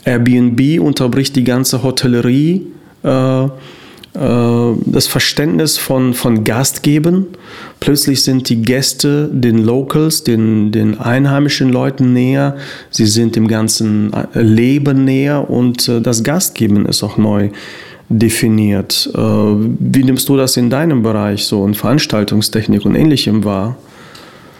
Airbnb 0.05 0.81
unterbricht 0.81 1.37
die 1.37 1.45
ganze 1.45 1.83
Hotellerie, 1.83 2.67
äh, 3.03 3.45
äh, 3.45 3.49
das 4.87 5.07
Verständnis 5.07 5.77
von, 5.77 6.15
von 6.15 6.45
Gastgeben. 6.45 7.27
Plötzlich 7.81 8.23
sind 8.23 8.49
die 8.49 8.63
Gäste 8.63 9.29
den 9.33 9.59
Locals, 9.59 10.25
den, 10.25 10.71
den 10.73 10.99
einheimischen 11.01 11.71
Leuten 11.71 12.13
näher. 12.13 12.57
Sie 12.91 13.07
sind 13.07 13.37
dem 13.37 13.49
ganzen 13.49 14.13
Leben 14.35 15.05
näher 15.05 15.51
und 15.51 15.89
äh, 15.89 16.01
das 16.01 16.23
Gastgeben 16.23 16.87
ist 16.87 17.03
auch 17.03 17.17
neu 17.17 17.51
definiert. 18.09 19.11
Äh, 19.15 19.19
wie 19.19 20.05
nimmst 20.05 20.29
du 20.29 20.37
das 20.37 20.57
in 20.57 20.71
deinem 20.71 21.03
Bereich 21.03 21.45
so 21.45 21.67
in 21.67 21.75
Veranstaltungstechnik 21.75 22.85
und 22.85 22.95
ähnlichem 22.95 23.45
wahr? 23.45 23.77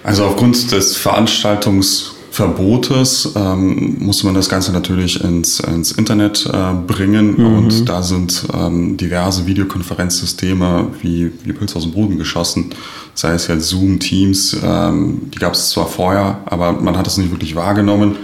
Also 0.03 0.25
aufgrund 0.25 0.71
des 0.73 0.97
Veranstaltungs 0.97 2.14
Verbotes 2.35 3.33
ähm, 3.37 3.95
musste 4.01 4.27
man 4.27 4.35
das 4.35 4.49
Ganze 4.49 4.73
natürlich 4.73 5.23
ins, 5.23 5.61
ins 5.61 5.93
Internet 5.93 6.45
äh, 6.53 6.73
bringen 6.85 7.37
mhm. 7.37 7.59
und 7.59 7.89
da 7.89 8.03
sind 8.03 8.47
ähm, 8.53 8.97
diverse 8.97 9.47
Videokonferenzsysteme 9.47 10.89
wie, 11.01 11.31
wie 11.45 11.53
Pilz 11.53 11.77
aus 11.77 11.85
dem 11.85 11.93
Boden 11.93 12.19
geschossen, 12.19 12.71
sei 13.15 13.35
es 13.35 13.47
jetzt 13.47 13.69
Zoom, 13.69 14.01
Teams, 14.01 14.57
ähm, 14.65 15.31
die 15.33 15.39
gab 15.39 15.53
es 15.53 15.71
zwar 15.71 15.87
vorher, 15.87 16.41
aber 16.47 16.73
man 16.73 16.99
hat 16.99 17.07
es 17.07 17.19
nicht 17.19 17.31
wirklich 17.31 17.55
wahrgenommen. 17.55 18.17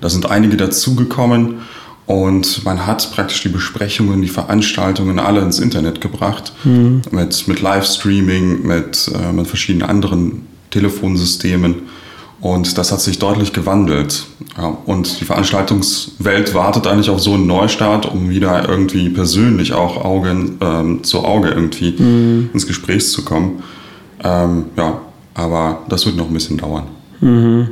Da 0.00 0.08
sind 0.08 0.30
einige 0.30 0.56
dazugekommen 0.56 1.56
und 2.06 2.64
man 2.64 2.86
hat 2.86 3.12
praktisch 3.12 3.42
die 3.42 3.50
Besprechungen, 3.50 4.22
die 4.22 4.28
Veranstaltungen 4.28 5.18
alle 5.18 5.42
ins 5.42 5.58
Internet 5.58 6.00
gebracht 6.00 6.54
mhm. 6.64 7.02
mit, 7.10 7.46
mit 7.46 7.60
Livestreaming, 7.60 8.66
mit, 8.66 9.10
äh, 9.14 9.32
mit 9.34 9.46
verschiedenen 9.46 9.86
anderen 9.86 10.46
Telefonsystemen. 10.70 11.82
Und 12.40 12.78
das 12.78 12.90
hat 12.90 13.00
sich 13.00 13.18
deutlich 13.18 13.52
gewandelt. 13.52 14.26
Ja, 14.56 14.76
und 14.86 15.20
die 15.20 15.24
Veranstaltungswelt 15.24 16.54
wartet 16.54 16.86
eigentlich 16.86 17.10
auf 17.10 17.20
so 17.20 17.34
einen 17.34 17.46
Neustart, 17.46 18.10
um 18.10 18.30
wieder 18.30 18.68
irgendwie 18.68 19.10
persönlich 19.10 19.72
auch 19.72 20.02
Auge 20.04 20.30
ähm, 20.60 21.04
zu 21.04 21.24
Auge 21.24 21.50
irgendwie 21.50 21.94
mhm. 21.96 22.50
ins 22.52 22.66
Gespräch 22.66 23.06
zu 23.08 23.24
kommen. 23.24 23.62
Ähm, 24.24 24.66
ja, 24.76 25.00
aber 25.34 25.82
das 25.88 26.06
wird 26.06 26.16
noch 26.16 26.28
ein 26.28 26.34
bisschen 26.34 26.56
dauern. 26.56 26.84
Mhm. 27.20 27.68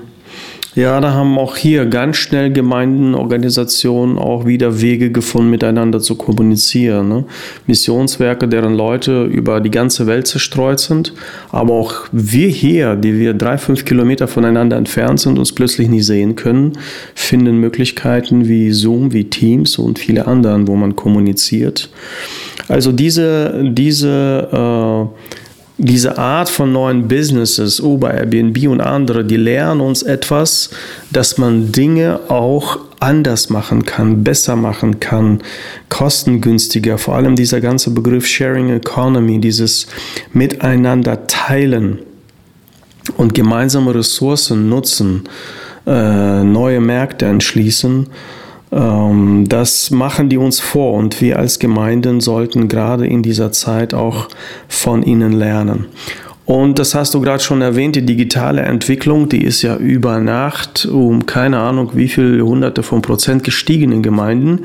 Ja, 0.78 1.00
da 1.00 1.12
haben 1.12 1.36
auch 1.38 1.56
hier 1.56 1.86
ganz 1.86 2.18
schnell 2.18 2.52
Gemeinden, 2.52 3.16
Organisationen 3.16 4.16
auch 4.16 4.46
wieder 4.46 4.80
Wege 4.80 5.10
gefunden, 5.10 5.50
miteinander 5.50 5.98
zu 5.98 6.14
kommunizieren. 6.14 7.08
Ne? 7.08 7.24
Missionswerke, 7.66 8.46
deren 8.46 8.74
Leute 8.74 9.24
über 9.24 9.60
die 9.60 9.72
ganze 9.72 10.06
Welt 10.06 10.28
zerstreut 10.28 10.78
sind, 10.78 11.14
aber 11.50 11.72
auch 11.72 12.06
wir 12.12 12.46
hier, 12.46 12.94
die 12.94 13.18
wir 13.18 13.34
drei, 13.34 13.58
fünf 13.58 13.84
Kilometer 13.84 14.28
voneinander 14.28 14.76
entfernt 14.76 15.18
sind, 15.18 15.36
uns 15.36 15.52
plötzlich 15.52 15.88
nicht 15.88 16.06
sehen 16.06 16.36
können, 16.36 16.78
finden 17.16 17.58
Möglichkeiten 17.58 18.46
wie 18.46 18.70
Zoom, 18.70 19.12
wie 19.12 19.24
Teams 19.24 19.78
und 19.78 19.98
viele 19.98 20.28
anderen, 20.28 20.68
wo 20.68 20.76
man 20.76 20.94
kommuniziert. 20.94 21.90
Also 22.68 22.92
diese, 22.92 23.64
diese 23.72 25.10
äh, 25.10 25.38
diese 25.78 26.18
Art 26.18 26.48
von 26.48 26.72
neuen 26.72 27.06
Businesses, 27.06 27.78
Uber, 27.78 28.12
Airbnb 28.12 28.68
und 28.68 28.80
andere, 28.80 29.24
die 29.24 29.36
lernen 29.36 29.80
uns 29.80 30.02
etwas, 30.02 30.70
dass 31.12 31.38
man 31.38 31.70
Dinge 31.70 32.18
auch 32.28 32.80
anders 32.98 33.48
machen 33.48 33.84
kann, 33.84 34.24
besser 34.24 34.56
machen 34.56 34.98
kann, 34.98 35.40
kostengünstiger. 35.88 36.98
Vor 36.98 37.14
allem 37.14 37.36
dieser 37.36 37.60
ganze 37.60 37.92
Begriff 37.92 38.26
Sharing 38.26 38.70
Economy, 38.70 39.40
dieses 39.40 39.86
Miteinander 40.32 41.28
teilen 41.28 42.00
und 43.16 43.34
gemeinsame 43.34 43.94
Ressourcen 43.94 44.68
nutzen, 44.68 45.28
äh, 45.86 46.42
neue 46.42 46.80
Märkte 46.80 47.26
entschließen 47.26 48.08
das 48.70 49.90
machen 49.90 50.28
die 50.28 50.36
uns 50.36 50.60
vor 50.60 50.94
und 50.94 51.20
wir 51.20 51.38
als 51.38 51.58
Gemeinden 51.58 52.20
sollten 52.20 52.68
gerade 52.68 53.06
in 53.06 53.22
dieser 53.22 53.50
Zeit 53.50 53.94
auch 53.94 54.28
von 54.68 55.02
ihnen 55.02 55.32
lernen. 55.32 55.86
Und 56.48 56.78
das 56.78 56.94
hast 56.94 57.12
du 57.12 57.20
gerade 57.20 57.42
schon 57.42 57.60
erwähnt, 57.60 57.94
die 57.94 58.06
digitale 58.06 58.62
Entwicklung, 58.62 59.28
die 59.28 59.44
ist 59.44 59.60
ja 59.60 59.76
über 59.76 60.18
Nacht 60.18 60.86
um 60.86 61.26
keine 61.26 61.58
Ahnung 61.58 61.90
wie 61.92 62.08
viele 62.08 62.42
hunderte 62.42 62.82
von 62.82 63.02
Prozent 63.02 63.44
gestiegen 63.44 63.92
in 63.92 64.02
Gemeinden. 64.02 64.60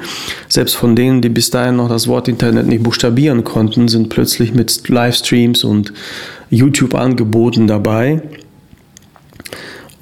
Selbst 0.48 0.75
von 0.75 0.95
denen, 0.95 1.22
die 1.22 1.27
bis 1.27 1.50
dahin 1.50 1.75
noch 1.75 1.89
das 1.89 2.07
Wort 2.07 2.29
Internet 2.29 2.67
nicht 2.67 2.83
buchstabieren 2.83 3.43
konnten, 3.43 3.89
sind 3.89 4.07
plötzlich 4.07 4.53
mit 4.53 4.88
Livestreams 4.88 5.65
und 5.65 5.91
YouTube-Angeboten 6.50 7.67
dabei. 7.67 8.22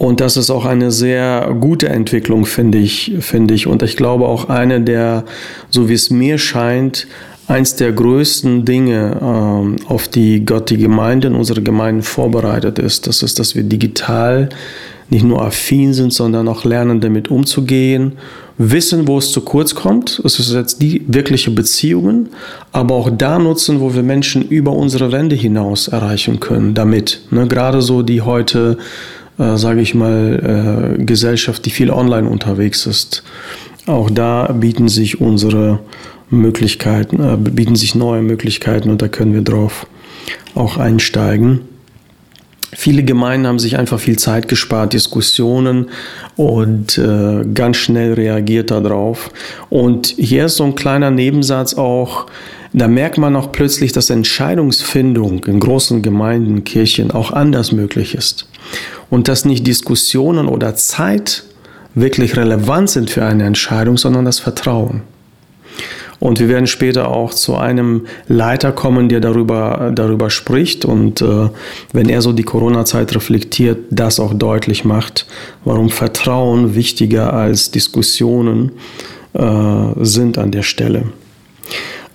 Und 0.02 0.20
das 0.20 0.36
ist 0.36 0.50
auch 0.50 0.66
eine 0.66 0.90
sehr 0.90 1.56
gute 1.60 1.88
Entwicklung, 1.90 2.48
finde 2.48 2.80
ich, 2.80 3.14
finde 3.20 3.54
ich. 3.54 3.68
Und 3.68 3.84
ich 3.84 3.96
glaube 3.96 4.28
auch 4.28 4.50
eine 4.50 4.82
der, 4.82 5.26
so 5.70 5.90
wie 5.90 5.94
es 5.94 6.10
mir 6.10 6.40
scheint, 6.40 7.06
eins 7.48 7.76
der 7.76 7.92
größten 7.92 8.66
Dinge, 8.66 9.20
ähm, 9.22 9.76
auf 9.88 10.08
die 10.08 10.44
Gott 10.44 10.72
die 10.72 10.78
Gemeinden, 10.78 11.36
unsere 11.36 11.62
Gemeinden 11.62 12.02
vorbereitet 12.02 12.80
ist. 12.80 13.06
Das 13.06 13.22
ist, 13.22 13.38
dass 13.38 13.54
wir 13.56 13.62
digital 13.62 14.50
nicht 15.12 15.24
nur 15.24 15.46
affin 15.46 15.94
sind, 15.94 16.12
sondern 16.12 16.48
auch 16.48 16.66
lernen, 16.66 17.00
damit 17.00 17.30
umzugehen, 17.30 18.14
wissen, 18.58 19.08
wo 19.08 19.20
es 19.20 19.32
zu 19.32 19.42
kurz 19.42 19.76
kommt. 19.76 20.20
Es 20.26 20.40
ist 20.40 20.52
jetzt 20.52 20.82
die 20.82 21.04
wirkliche 21.06 21.52
Beziehungen, 21.52 22.30
aber 22.72 22.96
auch 22.96 23.12
da 23.16 23.38
nutzen, 23.38 23.80
wo 23.80 23.94
wir 23.94 24.02
Menschen 24.02 24.42
über 24.48 24.72
unsere 24.72 25.12
Wände 25.12 25.36
hinaus 25.36 25.90
erreichen 25.90 26.40
können 26.40 26.74
damit. 26.74 27.22
Ne, 27.30 27.48
gerade 27.48 27.84
so 27.84 28.02
die 28.02 28.22
heute 28.22 28.80
äh, 29.42 29.58
sage 29.58 29.82
ich 29.82 29.96
mal, 29.96 30.98
äh, 31.00 31.04
Gesellschaft, 31.04 31.66
die 31.66 31.72
viel 31.72 31.90
online 31.90 32.30
unterwegs 32.30 32.86
ist. 32.86 33.24
Auch 33.88 34.12
da 34.12 34.52
bieten 34.52 34.88
sich 34.88 35.20
unsere 35.20 35.80
Möglichkeiten, 36.30 37.22
äh, 37.22 37.38
bieten 37.38 37.76
sich 37.76 37.96
neue 37.96 38.22
Möglichkeiten 38.22 38.92
und 38.92 39.02
da 39.02 39.08
können 39.08 39.34
wir 39.34 39.42
drauf 39.42 39.88
auch 40.54 40.78
einsteigen. 40.78 41.62
Viele 42.74 43.04
Gemeinden 43.04 43.48
haben 43.48 43.60
sich 43.60 43.78
einfach 43.78 44.00
viel 44.00 44.18
Zeit 44.18 44.48
gespart, 44.48 44.94
Diskussionen 44.94 45.90
und 46.38 46.98
äh, 46.98 47.44
ganz 47.54 47.78
schnell 47.78 48.14
reagiert 48.14 48.72
darauf. 48.72 49.32
Und 49.70 50.08
hier 50.08 50.46
ist 50.46 50.58
so 50.58 50.64
ein 50.64 50.76
kleiner 50.76 51.12
Nebensatz 51.12 51.74
auch, 51.74 52.28
da 52.74 52.88
merkt 52.88 53.18
man 53.18 53.36
auch 53.36 53.52
plötzlich, 53.52 53.92
dass 53.92 54.10
Entscheidungsfindung 54.10 55.44
in 55.46 55.60
großen 55.60 56.02
Gemeinden, 56.02 56.64
Kirchen 56.64 57.12
auch 57.12 57.32
anders 57.32 57.74
möglich 57.74 58.16
ist 58.16 58.48
und 59.10 59.28
dass 59.28 59.46
nicht 59.46 59.68
Diskussionen 59.68 60.48
oder 60.48 60.76
Zeit 60.76 61.44
wirklich 61.96 62.38
relevant 62.38 62.90
sind 62.90 63.10
für 63.10 63.26
eine 63.26 63.44
Entscheidung, 63.44 63.98
sondern 63.98 64.26
das 64.26 64.40
Vertrauen. 64.40 65.02
Und 66.20 66.40
wir 66.40 66.50
werden 66.50 66.68
später 66.68 67.10
auch 67.10 67.34
zu 67.34 67.56
einem 67.56 68.06
Leiter 68.28 68.72
kommen, 68.72 69.10
der 69.10 69.22
darüber, 69.22 69.92
darüber 69.94 70.30
spricht 70.30 70.86
und 70.86 71.20
äh, 71.20 71.50
wenn 71.94 72.10
er 72.10 72.22
so 72.22 72.32
die 72.32 72.44
Corona-Zeit 72.44 73.16
reflektiert, 73.16 73.80
das 73.90 74.20
auch 74.20 74.36
deutlich 74.36 74.86
macht, 74.86 75.26
warum 75.66 75.90
Vertrauen 75.90 76.76
wichtiger 76.76 77.34
als 77.34 77.72
Diskussionen 77.72 78.74
äh, 79.34 79.42
sind 80.02 80.38
an 80.38 80.52
der 80.52 80.62
Stelle. 80.62 81.06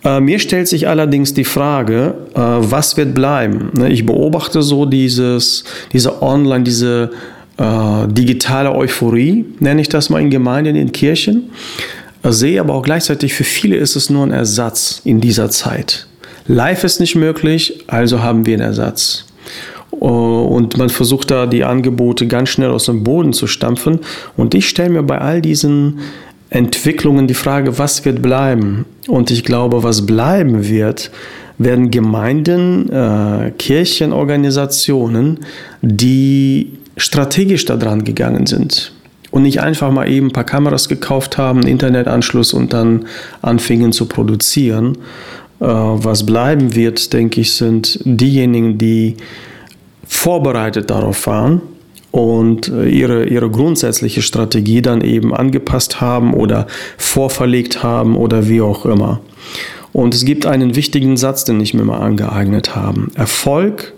Äh, 0.06 0.20
mir 0.20 0.38
stellt 0.38 0.68
sich 0.68 0.86
allerdings 0.86 1.34
die 1.34 1.44
Frage, 1.44 2.14
äh, 2.34 2.38
was 2.38 2.96
wird 2.96 3.12
bleiben? 3.12 3.70
Ne, 3.76 3.90
ich 3.90 4.06
beobachte 4.06 4.62
so 4.62 4.86
dieses, 4.86 5.64
diese 5.92 6.22
Online, 6.22 6.62
diese 6.62 7.10
äh, 7.58 8.06
digitale 8.06 8.72
Euphorie, 8.72 9.44
nenne 9.58 9.80
ich 9.80 9.88
das 9.88 10.08
mal 10.08 10.22
in 10.22 10.30
Gemeinden, 10.30 10.76
in 10.76 10.92
Kirchen, 10.92 11.50
sehe 12.22 12.60
aber 12.60 12.74
auch 12.74 12.82
gleichzeitig, 12.82 13.34
für 13.34 13.44
viele 13.44 13.76
ist 13.76 13.96
es 13.96 14.08
nur 14.08 14.24
ein 14.24 14.32
Ersatz 14.32 15.00
in 15.04 15.20
dieser 15.20 15.50
Zeit. 15.50 16.06
Live 16.46 16.84
ist 16.84 17.00
nicht 17.00 17.16
möglich, 17.16 17.84
also 17.88 18.22
haben 18.22 18.46
wir 18.46 18.54
einen 18.54 18.62
Ersatz. 18.62 19.24
Und 19.90 20.76
man 20.76 20.90
versucht 20.90 21.30
da 21.30 21.46
die 21.46 21.64
Angebote 21.64 22.26
ganz 22.26 22.50
schnell 22.50 22.70
aus 22.70 22.84
dem 22.84 23.02
Boden 23.02 23.32
zu 23.32 23.46
stampfen. 23.46 24.00
Und 24.36 24.54
ich 24.54 24.68
stelle 24.68 24.90
mir 24.90 25.02
bei 25.02 25.18
all 25.18 25.40
diesen 25.40 26.00
Entwicklungen 26.50 27.26
die 27.26 27.34
Frage, 27.34 27.78
was 27.78 28.04
wird 28.04 28.22
bleiben? 28.22 28.84
Und 29.08 29.30
ich 29.30 29.44
glaube, 29.44 29.82
was 29.82 30.06
bleiben 30.06 30.68
wird, 30.68 31.10
werden 31.58 31.90
Gemeinden, 31.90 32.90
äh, 32.90 33.50
Kirchenorganisationen, 33.58 35.40
die 35.82 36.72
strategisch 36.96 37.64
daran 37.64 38.04
gegangen 38.04 38.46
sind 38.46 38.92
und 39.30 39.42
nicht 39.42 39.60
einfach 39.60 39.90
mal 39.90 40.08
eben 40.08 40.28
ein 40.28 40.32
paar 40.32 40.44
Kameras 40.44 40.88
gekauft 40.88 41.36
haben, 41.36 41.66
Internetanschluss 41.66 42.52
und 42.52 42.72
dann 42.72 43.06
anfingen 43.42 43.92
zu 43.92 44.06
produzieren. 44.06 44.98
Äh, 45.60 45.64
was 45.66 46.24
bleiben 46.24 46.74
wird, 46.74 47.12
denke 47.12 47.40
ich, 47.40 47.54
sind 47.54 47.98
diejenigen, 48.04 48.78
die 48.78 49.16
vorbereitet 50.06 50.90
darauf 50.90 51.26
waren 51.26 51.60
und 52.10 52.68
äh, 52.68 52.88
ihre, 52.88 53.24
ihre 53.24 53.50
grundsätzliche 53.50 54.22
Strategie 54.22 54.82
dann 54.82 55.00
eben 55.00 55.34
angepasst 55.34 56.00
haben 56.00 56.34
oder 56.34 56.66
vorverlegt 56.96 57.82
haben 57.82 58.16
oder 58.16 58.48
wie 58.48 58.60
auch 58.60 58.86
immer. 58.86 59.20
Und 59.92 60.14
es 60.14 60.24
gibt 60.24 60.46
einen 60.46 60.76
wichtigen 60.76 61.16
Satz, 61.16 61.44
den 61.44 61.60
ich 61.60 61.72
mir 61.72 61.84
mal 61.84 61.98
angeeignet 61.98 62.76
habe. 62.76 63.08
Erfolg, 63.14 63.94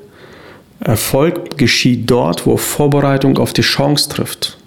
Erfolg 0.80 1.58
geschieht 1.58 2.08
dort, 2.10 2.46
wo 2.46 2.56
Vorbereitung 2.56 3.38
auf 3.38 3.52
die 3.52 3.62
Chance 3.62 4.08
trifft. 4.08 4.58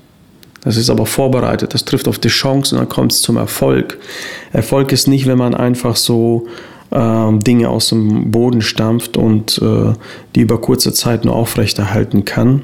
Das 0.64 0.78
ist 0.78 0.90
aber 0.90 1.06
vorbereitet, 1.06 1.74
das 1.74 1.86
trifft 1.86 2.08
auf 2.08 2.20
die 2.20 2.28
Chance 2.28 2.76
und 2.76 2.82
dann 2.82 2.90
kommt 2.90 3.14
es 3.14 3.22
zum 3.22 3.38
Erfolg. 3.38 3.98
Erfolg 4.54 4.92
ist 4.92 5.08
nicht, 5.08 5.26
wenn 5.26 5.38
man 5.38 5.56
einfach 5.56 5.96
so 5.96 6.48
äh, 6.92 7.38
Dinge 7.40 7.70
aus 7.70 7.90
dem 7.90 8.30
Boden 8.30 8.62
stampft 8.62 9.18
und 9.18 9.60
äh, 9.62 9.94
die 10.36 10.42
über 10.42 10.62
kurze 10.62 10.94
Zeit 10.94 11.26
nur 11.26 11.36
aufrechterhalten 11.36 12.26
kann. 12.26 12.62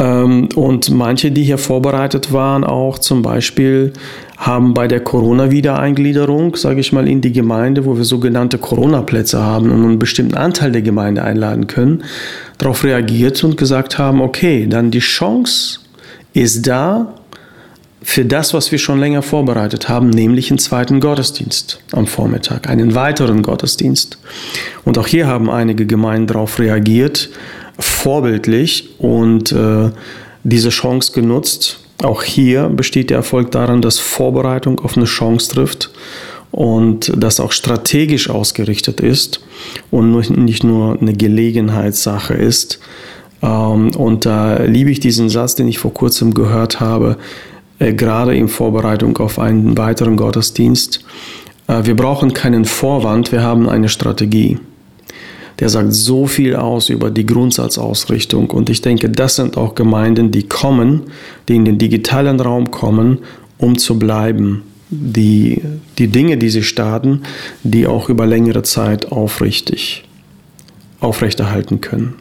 Ähm, 0.00 0.48
und 0.56 0.90
manche, 0.90 1.30
die 1.30 1.44
hier 1.44 1.58
vorbereitet 1.58 2.32
waren, 2.32 2.64
auch 2.64 2.98
zum 2.98 3.20
Beispiel, 3.20 3.92
haben 4.38 4.72
bei 4.72 4.88
der 4.88 5.00
Corona-Wiedereingliederung, 5.00 6.56
sage 6.56 6.80
ich 6.80 6.92
mal, 6.92 7.06
in 7.06 7.20
die 7.20 7.32
Gemeinde, 7.32 7.84
wo 7.84 7.98
wir 7.98 8.04
sogenannte 8.04 8.56
Corona-Plätze 8.56 9.42
haben 9.42 9.70
und 9.70 9.84
einen 9.84 9.98
bestimmten 9.98 10.34
Anteil 10.36 10.72
der 10.72 10.80
Gemeinde 10.80 11.22
einladen 11.22 11.66
können, 11.66 12.02
darauf 12.56 12.82
reagiert 12.82 13.44
und 13.44 13.58
gesagt 13.58 13.98
haben, 13.98 14.22
okay, 14.22 14.66
dann 14.66 14.90
die 14.90 15.00
Chance 15.00 15.80
ist 16.32 16.66
da 16.66 17.14
für 18.02 18.24
das, 18.24 18.54
was 18.54 18.72
wir 18.72 18.78
schon 18.78 18.98
länger 18.98 19.20
vorbereitet 19.20 19.90
haben, 19.90 20.08
nämlich 20.08 20.50
einen 20.50 20.58
zweiten 20.58 21.00
Gottesdienst 21.00 21.80
am 21.92 22.06
Vormittag, 22.06 22.66
einen 22.70 22.94
weiteren 22.94 23.42
Gottesdienst. 23.42 24.18
Und 24.86 24.96
auch 24.96 25.06
hier 25.06 25.26
haben 25.26 25.50
einige 25.50 25.84
Gemeinden 25.84 26.28
darauf 26.28 26.58
reagiert, 26.58 27.28
vorbildlich 27.82 28.90
und 28.98 29.52
äh, 29.52 29.90
diese 30.44 30.70
Chance 30.70 31.12
genutzt. 31.12 31.80
Auch 32.02 32.22
hier 32.22 32.68
besteht 32.68 33.10
der 33.10 33.18
Erfolg 33.18 33.50
daran, 33.50 33.82
dass 33.82 33.98
Vorbereitung 33.98 34.80
auf 34.80 34.96
eine 34.96 35.06
Chance 35.06 35.52
trifft 35.52 35.90
und 36.50 37.12
das 37.16 37.40
auch 37.40 37.52
strategisch 37.52 38.30
ausgerichtet 38.30 39.00
ist 39.00 39.40
und 39.90 40.10
nicht 40.38 40.64
nur 40.64 40.98
eine 41.00 41.12
Gelegenheitssache 41.12 42.34
ist. 42.34 42.80
Ähm, 43.42 43.90
und 43.96 44.26
da 44.26 44.62
liebe 44.62 44.90
ich 44.90 45.00
diesen 45.00 45.28
Satz, 45.28 45.54
den 45.54 45.68
ich 45.68 45.78
vor 45.78 45.94
kurzem 45.94 46.34
gehört 46.34 46.80
habe, 46.80 47.16
äh, 47.78 47.92
gerade 47.92 48.34
in 48.34 48.48
Vorbereitung 48.48 49.16
auf 49.18 49.38
einen 49.38 49.76
weiteren 49.78 50.16
Gottesdienst. 50.16 51.04
Äh, 51.66 51.84
wir 51.84 51.96
brauchen 51.96 52.32
keinen 52.34 52.64
Vorwand, 52.64 53.32
wir 53.32 53.42
haben 53.42 53.68
eine 53.68 53.88
Strategie. 53.88 54.58
Der 55.60 55.68
sagt 55.68 55.92
so 55.92 56.26
viel 56.26 56.56
aus 56.56 56.88
über 56.88 57.10
die 57.10 57.26
Grundsatzausrichtung. 57.26 58.50
Und 58.50 58.70
ich 58.70 58.80
denke, 58.80 59.10
das 59.10 59.36
sind 59.36 59.56
auch 59.56 59.74
Gemeinden, 59.74 60.30
die 60.30 60.44
kommen, 60.44 61.02
die 61.48 61.56
in 61.56 61.64
den 61.64 61.78
digitalen 61.78 62.40
Raum 62.40 62.70
kommen, 62.70 63.18
um 63.58 63.78
zu 63.78 63.98
bleiben. 63.98 64.62
Die, 64.88 65.62
die 65.98 66.08
Dinge, 66.08 66.36
die 66.36 66.50
sie 66.50 66.64
starten, 66.64 67.22
die 67.62 67.86
auch 67.86 68.08
über 68.08 68.26
längere 68.26 68.62
Zeit 68.62 69.12
aufrichtig 69.12 70.04
aufrechterhalten 70.98 71.80
können. 71.80 72.14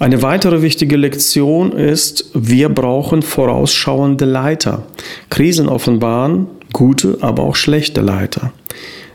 Eine 0.00 0.22
weitere 0.22 0.62
wichtige 0.62 0.96
Lektion 0.96 1.72
ist, 1.72 2.30
wir 2.34 2.70
brauchen 2.70 3.22
vorausschauende 3.22 4.24
Leiter. 4.24 4.82
Krisen 5.28 5.68
offenbaren 5.68 6.46
gute, 6.72 7.18
aber 7.20 7.42
auch 7.42 7.56
schlechte 7.56 8.00
Leiter. 8.00 8.52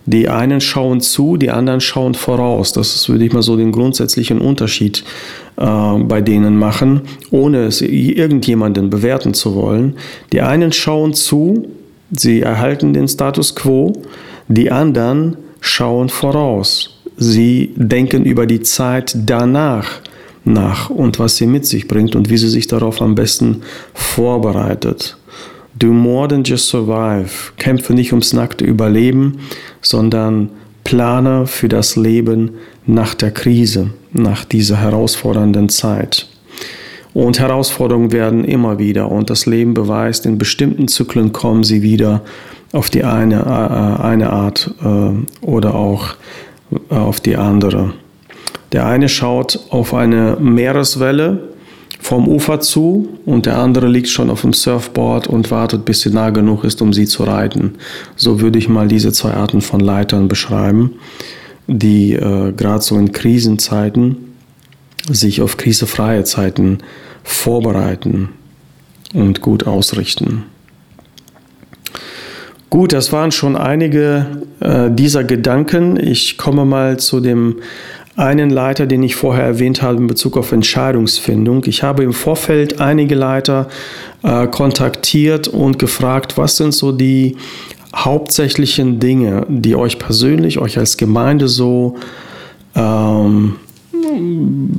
Die 0.06 0.30
einen 0.30 0.62
schauen 0.62 1.02
zu, 1.02 1.38
die 1.38 1.50
anderen 1.50 1.82
schauen 1.82 2.14
voraus. 2.14 2.74
Das 2.74 2.96
ist, 2.96 3.10
würde 3.10 3.26
ich 3.26 3.34
mal 3.34 3.42
so 3.42 3.58
den 3.58 3.72
grundsätzlichen 3.72 4.40
Unterschied 4.40 5.04
äh, 5.58 5.66
bei 6.00 6.22
denen 6.22 6.58
machen, 6.58 7.02
ohne 7.32 7.64
es 7.66 7.82
irgendjemanden 7.82 8.90
bewerten 8.90 9.34
zu 9.34 9.56
wollen. 9.56 9.96
Die 10.32 10.42
einen 10.42 10.72
schauen 10.72 11.14
zu, 11.14 11.68
sie 12.12 12.42
erhalten 12.42 12.94
den 12.94 13.08
Status 13.08 13.56
quo, 13.56 13.94
die 14.48 14.72
anderen 14.72 15.38
schauen 15.60 16.10
voraus. 16.10 17.02
Sie 17.18 17.74
denken 17.76 18.26
über 18.26 18.46
die 18.46 18.62
Zeit 18.62 19.16
danach 19.26 20.02
nach 20.44 20.92
und 20.92 21.18
was 21.18 21.38
sie 21.38 21.48
mit 21.48 21.66
sich 21.66 21.88
bringt 21.88 22.16
und 22.16 22.30
wie 22.30 22.38
sie 22.38 22.50
sich 22.50 22.68
darauf 22.68 23.02
am 23.02 23.16
besten 23.16 23.62
vorbereitet. 23.94 25.18
Do 25.78 25.88
more 25.88 26.28
than 26.28 26.44
just 26.44 26.70
survive. 26.70 27.52
Kämpfe 27.58 27.94
nicht 27.94 28.14
ums 28.14 28.34
nackte 28.34 28.64
Überleben, 28.64 29.40
sondern 29.82 30.50
plane 30.86 31.48
für 31.48 31.68
das 31.68 31.98
Leben 31.98 32.52
nach 32.86 33.14
der 33.14 33.32
Krise, 33.32 33.90
nach 34.14 34.46
dieser 34.46 34.78
herausfordernden 34.78 35.70
Zeit. 35.70 36.28
Und 37.14 37.40
Herausforderungen 37.40 38.12
werden 38.12 38.44
immer 38.44 38.78
wieder 38.78 39.12
und 39.12 39.30
das 39.30 39.46
Leben 39.46 39.74
beweist, 39.74 40.26
in 40.26 40.38
bestimmten 40.38 40.88
Zyklen 40.88 41.32
kommen 41.32 41.64
sie 41.64 41.82
wieder 41.82 42.22
auf 42.72 42.90
die 42.90 43.04
eine, 43.04 43.40
äh, 43.40 44.02
eine 44.04 44.32
Art 44.32 44.74
äh, 44.84 45.46
oder 45.46 45.76
auch 45.76 46.16
auf 46.90 47.20
die 47.20 47.38
andere. 47.38 47.94
Der 48.72 48.86
eine 48.86 49.08
schaut 49.08 49.60
auf 49.70 49.94
eine 49.94 50.38
Meereswelle 50.40 51.55
vom 52.06 52.28
Ufer 52.28 52.60
zu 52.60 53.10
und 53.26 53.48
der 53.48 53.58
andere 53.58 53.88
liegt 53.88 54.10
schon 54.10 54.30
auf 54.30 54.42
dem 54.42 54.54
Surfboard 54.54 55.26
und 55.26 55.50
wartet, 55.50 55.86
bis 55.86 56.02
sie 56.02 56.12
nah 56.12 56.30
genug 56.30 56.64
ist, 56.64 56.84
um 56.84 56.94
sie 56.94 57.08
zu 57.08 57.24
reiten. 57.24 57.80
So 58.16 58.42
würde 58.42 58.60
ich 58.60 58.70
mal 58.70 58.88
diese 58.88 59.12
zwei 59.12 59.34
Arten 59.34 59.60
von 59.60 59.80
Leitern 59.80 60.28
beschreiben, 60.28 61.00
die 61.66 62.14
äh, 62.14 62.52
gerade 62.52 62.84
so 62.84 62.96
in 63.00 63.12
Krisenzeiten 63.12 64.18
sich 65.10 65.42
auf 65.42 65.58
krisefreie 65.58 66.24
Zeiten 66.26 66.78
vorbereiten 67.24 68.30
und 69.16 69.42
gut 69.42 69.66
ausrichten. 69.66 70.44
Gut, 72.70 72.94
das 72.94 73.14
waren 73.14 73.32
schon 73.32 73.56
einige 73.56 74.44
äh, 74.60 74.92
dieser 74.92 75.24
Gedanken. 75.24 75.98
Ich 76.00 76.38
komme 76.38 76.66
mal 76.66 77.00
zu 77.00 77.20
dem 77.20 77.62
einen 78.16 78.50
Leiter, 78.50 78.86
den 78.86 79.04
ich 79.04 79.16
vorher 79.16 79.44
erwähnt 79.44 79.82
habe 79.82 79.98
in 79.98 80.08
Bezug 80.08 80.38
auf 80.38 80.52
Entscheidungsfindung. 80.52 81.64
Ich 81.66 81.84
habe 81.84 82.04
im 82.04 82.14
Vorfeld 82.14 82.80
einige 82.80 83.16
Leiter 83.16 83.68
äh, 84.24 84.48
kontaktiert 84.48 85.48
und 85.48 85.80
gefragt, 85.80 86.38
was 86.38 86.58
sind 86.58 86.74
so 86.74 86.92
die 86.92 87.36
hauptsächlichen 87.94 89.00
Dinge, 89.00 89.46
die 89.50 89.76
euch 89.76 90.00
persönlich, 90.00 90.60
euch 90.60 90.78
als 90.78 90.98
Gemeinde 90.98 91.48
so 91.48 91.96
ähm, 92.76 93.56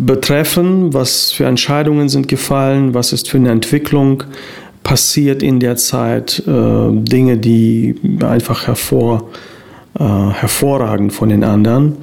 betreffen, 0.07 0.95
was 0.95 1.33
für 1.33 1.45
Entscheidungen 1.45 2.09
sind 2.09 2.29
gefallen, 2.29 2.95
was 2.95 3.13
ist 3.13 3.29
für 3.29 3.39
eine 3.39 3.51
Entwicklung 3.51 4.25
passiert 4.83 5.43
in 5.43 5.61
der 5.61 5.77
Zeit, 5.77 6.43
äh, 6.47 6.91
Dinge, 6.93 7.37
die 7.39 7.97
einfach 8.21 8.67
hervor, 8.67 9.29
äh, 9.99 10.05
hervorragen 10.05 11.11
von 11.11 11.29
den 11.29 11.45
anderen. 11.45 11.97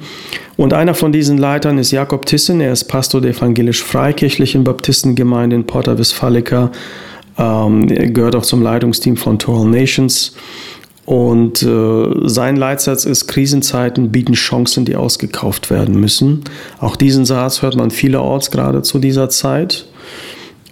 Und 0.56 0.72
einer 0.72 0.94
von 0.94 1.12
diesen 1.12 1.38
Leitern 1.38 1.78
ist 1.78 1.90
Jakob 1.90 2.26
Tissen. 2.26 2.60
Er 2.60 2.72
ist 2.72 2.84
Pastor 2.84 3.20
der 3.20 3.32
evangelisch-freikirchlichen 3.32 4.64
Baptistengemeinde 4.64 5.56
in 5.56 5.66
Porta 5.66 5.98
Westfalica. 5.98 6.70
Ähm, 7.38 7.88
er 7.88 8.10
gehört 8.10 8.36
auch 8.36 8.42
zum 8.42 8.62
Leitungsteam 8.62 9.16
von 9.16 9.38
Total 9.38 9.66
Nations. 9.66 10.36
Und 11.04 11.62
äh, 11.62 12.28
sein 12.28 12.56
Leitsatz 12.56 13.04
ist, 13.04 13.26
Krisenzeiten 13.26 14.10
bieten 14.10 14.32
Chancen, 14.32 14.84
die 14.84 14.96
ausgekauft 14.96 15.70
werden 15.70 16.00
müssen. 16.00 16.44
Auch 16.78 16.96
diesen 16.96 17.24
Satz 17.24 17.62
hört 17.62 17.76
man 17.76 17.90
vielerorts 17.90 18.50
gerade 18.50 18.82
zu 18.82 18.98
dieser 18.98 19.28
Zeit. 19.28 19.86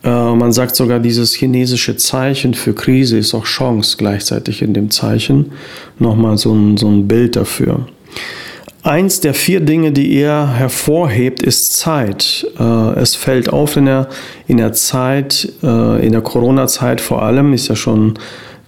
Äh, 0.04 0.34
man 0.34 0.52
sagt 0.52 0.76
sogar, 0.76 0.98
dieses 0.98 1.34
chinesische 1.34 1.96
Zeichen 1.96 2.54
für 2.54 2.74
Krise 2.74 3.18
ist 3.18 3.34
auch 3.34 3.44
Chance 3.44 3.96
gleichzeitig 3.96 4.62
in 4.62 4.74
dem 4.74 4.90
Zeichen. 4.90 5.52
Nochmal 5.98 6.38
so 6.38 6.52
ein, 6.52 6.76
so 6.76 6.88
ein 6.88 7.06
Bild 7.06 7.36
dafür. 7.36 7.86
Eins 8.82 9.20
der 9.20 9.32
vier 9.32 9.60
Dinge, 9.60 9.92
die 9.92 10.12
er 10.16 10.54
hervorhebt, 10.54 11.40
ist 11.42 11.76
Zeit. 11.76 12.44
Äh, 12.58 12.98
es 12.98 13.14
fällt 13.14 13.52
auf 13.52 13.76
in 13.76 13.86
der, 13.86 14.08
in 14.48 14.56
der 14.56 14.72
Zeit, 14.72 15.48
äh, 15.62 16.04
in 16.04 16.12
der 16.12 16.20
Corona-Zeit 16.20 17.00
vor 17.00 17.22
allem, 17.22 17.52
ist 17.52 17.68
ja 17.68 17.76
schon 17.76 18.14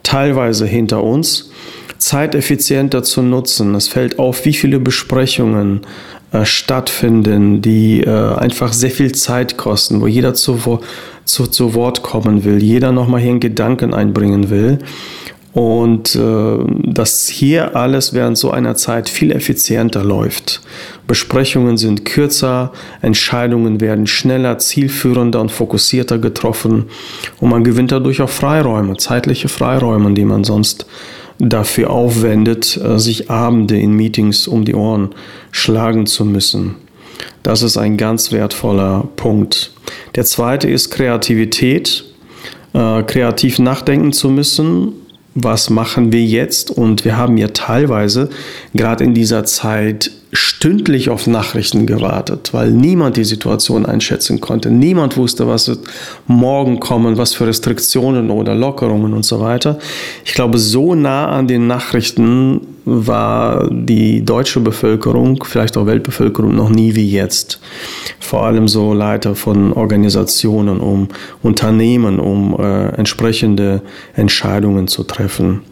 teilweise 0.05 0.67
hinter 0.67 1.03
uns, 1.03 1.51
Zeit 1.99 2.37
effizienter 2.37 3.03
zu 3.03 3.23
nutzen. 3.23 3.75
Es 3.75 3.89
fällt 3.89 4.19
auf, 4.21 4.45
wie 4.45 4.53
viele 4.53 4.79
Besprechungen 4.79 5.81
stattfinden, 6.43 7.63
die 7.63 8.05
einfach 8.07 8.73
sehr 8.73 8.91
viel 8.91 9.13
Zeit 9.13 9.57
kosten, 9.57 10.01
wo 10.01 10.09
jeder 10.09 10.35
zu, 10.35 10.81
zu, 11.25 11.47
zu 11.47 11.75
Wort 11.75 12.03
kommen 12.03 12.45
will, 12.45 12.63
jeder 12.63 12.93
nochmal 12.93 13.21
hier 13.21 13.31
einen 13.31 13.41
Gedanken 13.41 13.95
einbringen 13.95 14.51
will. 14.51 14.79
Und 15.53 16.17
äh, 16.17 16.59
dass 16.83 17.29
hier 17.29 17.77
alles 17.77 18.13
während 18.13 18.37
so 18.37 18.51
einer 18.51 18.75
Zeit 18.75 19.09
viel 19.09 19.31
effizienter 19.31 20.03
läuft. 20.03 20.63
Besprechungen 21.07 21.77
sind 21.77 22.05
kürzer, 22.05 22.73
Entscheidungen 23.03 23.81
werden 23.81 24.09
schneller, 24.09 24.59
zielführender 24.59 25.41
und 25.41 25.53
fokussierter 25.53 26.19
getroffen 26.19 26.87
und 27.39 27.51
man 27.51 27.63
gewinnt 27.63 27.93
dadurch 27.93 28.21
auch 28.21 28.31
Freiräume, 28.31 28.97
zeitliche 28.97 29.49
Freiräume, 29.49 30.13
die 30.15 30.25
man 30.25 30.43
sonst 30.43 30.87
dafür 31.39 31.91
aufwendet, 31.91 32.77
äh, 32.77 32.99
sich 32.99 33.31
Abende 33.31 33.79
in 33.79 33.93
Meetings 33.93 34.49
um 34.49 34.65
die 34.65 34.75
Ohren 34.75 35.15
schlagen 35.53 36.07
zu 36.07 36.25
müssen. 36.25 36.77
Das 37.45 37.63
ist 37.63 37.77
ein 37.77 37.97
ganz 37.97 38.33
wertvoller 38.33 39.07
Punkt. 39.15 39.71
Der 40.17 40.25
zweite 40.25 40.69
ist 40.69 40.91
Kreativität, 40.91 42.05
äh, 42.73 43.05
kreativ 43.05 43.61
nachdenken 43.61 44.13
zu 44.13 44.29
müssen 44.31 44.95
was 45.35 45.69
machen 45.69 46.13
wir 46.13 46.25
jetzt? 46.25 46.71
Und 46.71 47.05
wir 47.05 47.17
haben 47.17 47.37
ja 47.37 47.49
teilweise 47.49 48.31
gerade 48.73 49.05
in 49.05 49.15
dieser 49.15 49.45
Zeit 49.45 50.13
stündlich 50.35 51.11
auf 51.11 51.29
Nachrichten 51.29 51.87
gewartet, 51.87 52.51
weil 52.53 52.73
niemand 52.73 53.17
die 53.17 53.25
Situation 53.25 53.87
einschätzen 53.87 54.41
konnte. 54.41 54.71
Niemand 54.71 55.17
wusste, 55.17 55.47
was 55.47 55.69
wird 55.69 55.81
morgen 56.27 56.81
kommen, 56.81 57.17
was 57.17 57.35
für 57.35 57.47
Restriktionen 57.47 58.31
oder 58.31 58.55
Lockerungen 58.55 59.15
und 59.15 59.25
so 59.25 59.41
weiter. 59.41 59.79
Ich 60.25 60.35
glaube, 60.35 60.59
so 60.59 60.97
nah 60.97 61.29
an 61.29 61.47
den 61.47 61.69
Nachrichten 61.69 62.63
war 62.85 63.71
die 63.71 64.25
deutsche 64.25 64.61
Bevölkerung, 64.61 65.43
vielleicht 65.45 65.77
auch 65.77 65.87
Weltbevölkerung, 65.87 66.55
noch 66.55 66.69
nie 66.69 66.97
wie 66.97 67.09
jetzt. 67.09 67.61
Vor 68.19 68.45
allem 68.45 68.67
so 68.67 68.93
Leiter 68.93 69.37
von 69.37 69.73
Organisationen, 69.73 70.81
um 70.81 71.09
Unternehmen, 71.43 72.19
um 72.19 72.57
äh, 72.59 72.89
entsprechende 72.97 73.83
Entscheidungen 74.15 74.89
zu 74.89 75.05
treffen. 75.05 75.63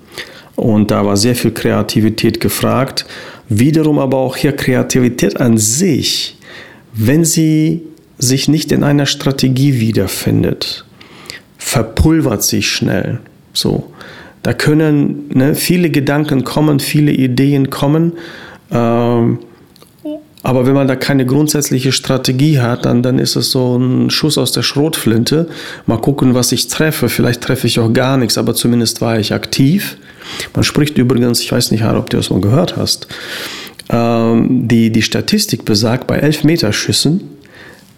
Und 0.54 0.90
da 0.90 1.04
war 1.04 1.16
sehr 1.16 1.34
viel 1.34 1.50
Kreativität 1.50 2.40
gefragt. 2.40 3.06
Wiederum 3.48 3.98
aber 3.98 4.18
auch 4.18 4.36
hier 4.36 4.52
Kreativität 4.52 5.40
an 5.40 5.58
sich, 5.58 6.36
wenn 6.94 7.24
sie 7.24 7.82
sich 8.18 8.48
nicht 8.48 8.72
in 8.72 8.84
einer 8.84 9.06
Strategie 9.06 9.80
wiederfindet, 9.80 10.84
verpulvert 11.58 12.42
sich 12.42 12.70
schnell. 12.70 13.20
So, 13.52 13.92
da 14.42 14.52
können 14.52 15.28
ne, 15.32 15.54
viele 15.54 15.90
Gedanken 15.90 16.44
kommen, 16.44 16.80
viele 16.80 17.12
Ideen 17.12 17.70
kommen. 17.70 18.12
Ähm, 18.70 19.38
aber 20.44 20.66
wenn 20.66 20.74
man 20.74 20.88
da 20.88 20.96
keine 20.96 21.24
grundsätzliche 21.24 21.92
Strategie 21.92 22.58
hat, 22.58 22.84
dann, 22.84 23.02
dann 23.02 23.20
ist 23.20 23.36
es 23.36 23.52
so 23.52 23.76
ein 23.76 24.10
Schuss 24.10 24.38
aus 24.38 24.50
der 24.50 24.62
Schrotflinte. 24.62 25.48
Mal 25.86 25.98
gucken, 25.98 26.34
was 26.34 26.50
ich 26.50 26.66
treffe. 26.66 27.08
Vielleicht 27.08 27.42
treffe 27.42 27.68
ich 27.68 27.78
auch 27.78 27.92
gar 27.92 28.16
nichts, 28.16 28.38
aber 28.38 28.54
zumindest 28.54 29.00
war 29.00 29.20
ich 29.20 29.32
aktiv. 29.32 29.96
Man 30.54 30.64
spricht 30.64 30.98
übrigens, 30.98 31.40
ich 31.40 31.52
weiß 31.52 31.70
nicht, 31.70 31.84
ob 31.84 32.10
du 32.10 32.16
das 32.16 32.30
mal 32.30 32.40
gehört 32.40 32.76
hast, 32.76 33.08
ähm, 33.88 34.68
die, 34.68 34.90
die 34.90 35.02
Statistik 35.02 35.64
besagt, 35.64 36.06
bei 36.06 36.16
Elfmeterschüssen 36.16 37.20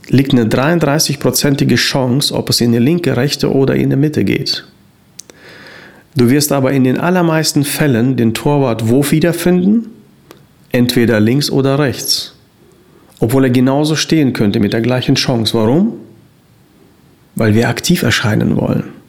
liegt 0.08 0.32
eine 0.32 0.44
33-prozentige 0.44 1.76
Chance, 1.76 2.34
ob 2.34 2.50
es 2.50 2.60
in 2.60 2.72
die 2.72 2.78
linke, 2.78 3.16
rechte 3.16 3.52
oder 3.52 3.74
in 3.74 3.90
die 3.90 3.96
Mitte 3.96 4.24
geht. 4.24 4.64
Du 6.16 6.30
wirst 6.30 6.52
aber 6.52 6.72
in 6.72 6.84
den 6.84 6.98
allermeisten 6.98 7.64
Fällen 7.64 8.16
den 8.16 8.34
Torwart 8.34 8.88
wo 8.88 9.10
wiederfinden? 9.10 9.86
Entweder 10.70 11.20
links 11.20 11.50
oder 11.50 11.78
rechts. 11.78 12.34
Obwohl 13.20 13.44
er 13.44 13.50
genauso 13.50 13.96
stehen 13.96 14.32
könnte 14.32 14.60
mit 14.60 14.72
der 14.72 14.80
gleichen 14.80 15.14
Chance. 15.14 15.54
Warum? 15.56 15.94
Weil 17.36 17.54
wir 17.54 17.68
aktiv 17.68 18.02
erscheinen 18.02 18.56
wollen. 18.56 19.03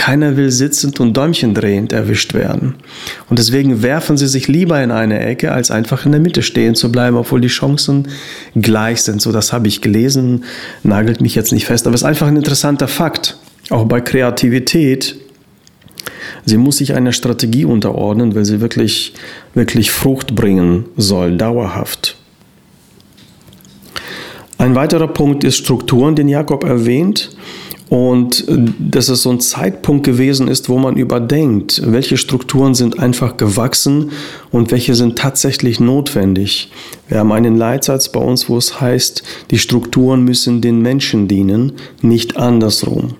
Keiner 0.00 0.38
will 0.38 0.50
sitzend 0.50 0.98
und 0.98 1.14
Däumchen 1.14 1.52
drehend 1.52 1.92
erwischt 1.92 2.32
werden. 2.32 2.76
Und 3.28 3.38
deswegen 3.38 3.82
werfen 3.82 4.16
sie 4.16 4.28
sich 4.28 4.48
lieber 4.48 4.82
in 4.82 4.92
eine 4.92 5.20
Ecke, 5.20 5.52
als 5.52 5.70
einfach 5.70 6.06
in 6.06 6.12
der 6.12 6.22
Mitte 6.22 6.42
stehen 6.42 6.74
zu 6.74 6.90
bleiben, 6.90 7.18
obwohl 7.18 7.42
die 7.42 7.48
Chancen 7.48 8.08
gleich 8.54 9.02
sind. 9.02 9.20
So, 9.20 9.30
das 9.30 9.52
habe 9.52 9.68
ich 9.68 9.82
gelesen, 9.82 10.44
nagelt 10.84 11.20
mich 11.20 11.34
jetzt 11.34 11.52
nicht 11.52 11.66
fest, 11.66 11.86
aber 11.86 11.94
es 11.94 12.00
ist 12.00 12.06
einfach 12.06 12.28
ein 12.28 12.36
interessanter 12.36 12.88
Fakt. 12.88 13.36
Auch 13.68 13.84
bei 13.84 14.00
Kreativität. 14.00 15.16
Sie 16.46 16.56
muss 16.56 16.78
sich 16.78 16.94
einer 16.94 17.12
Strategie 17.12 17.66
unterordnen, 17.66 18.34
weil 18.34 18.46
sie 18.46 18.62
wirklich, 18.62 19.12
wirklich 19.52 19.90
Frucht 19.90 20.34
bringen 20.34 20.86
soll, 20.96 21.36
dauerhaft. 21.36 22.16
Ein 24.56 24.74
weiterer 24.74 25.08
Punkt 25.08 25.44
ist 25.44 25.58
Strukturen, 25.58 26.16
den 26.16 26.28
Jakob 26.28 26.64
erwähnt. 26.64 27.36
Und 27.90 28.48
äh, 28.48 28.64
dass 28.78 29.08
es 29.08 29.22
so 29.22 29.30
ein 29.30 29.40
Zeitpunkt 29.40 30.06
gewesen 30.06 30.48
ist, 30.48 30.70
wo 30.70 30.78
man 30.78 30.96
überdenkt, 30.96 31.82
welche 31.84 32.16
Strukturen 32.16 32.74
sind 32.74 32.98
einfach 33.00 33.36
gewachsen 33.36 34.12
und 34.50 34.70
welche 34.70 34.94
sind 34.94 35.18
tatsächlich 35.18 35.80
notwendig. 35.80 36.70
Wir 37.08 37.18
haben 37.18 37.32
einen 37.32 37.56
Leitsatz 37.56 38.10
bei 38.10 38.20
uns, 38.20 38.48
wo 38.48 38.56
es 38.56 38.80
heißt, 38.80 39.24
die 39.50 39.58
Strukturen 39.58 40.24
müssen 40.24 40.60
den 40.62 40.80
Menschen 40.80 41.26
dienen, 41.26 41.72
nicht 42.00 42.36
andersrum. 42.36 43.14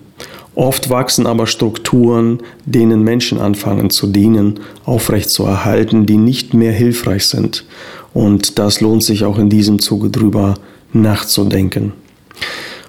Oft 0.55 0.89
wachsen 0.89 1.27
aber 1.27 1.47
Strukturen, 1.47 2.39
denen 2.65 3.03
Menschen 3.03 3.39
anfangen 3.39 3.89
zu 3.89 4.07
dienen, 4.07 4.61
aufrechtzuerhalten, 4.85 6.05
die 6.05 6.17
nicht 6.17 6.53
mehr 6.53 6.73
hilfreich 6.73 7.25
sind. 7.25 7.65
Und 8.13 8.57
das 8.57 8.79
lohnt 8.79 9.03
sich 9.03 9.25
auch 9.25 9.37
in 9.37 9.49
diesem 9.49 9.79
Zuge 9.79 10.09
drüber 10.09 10.55
nachzudenken. 10.93 11.93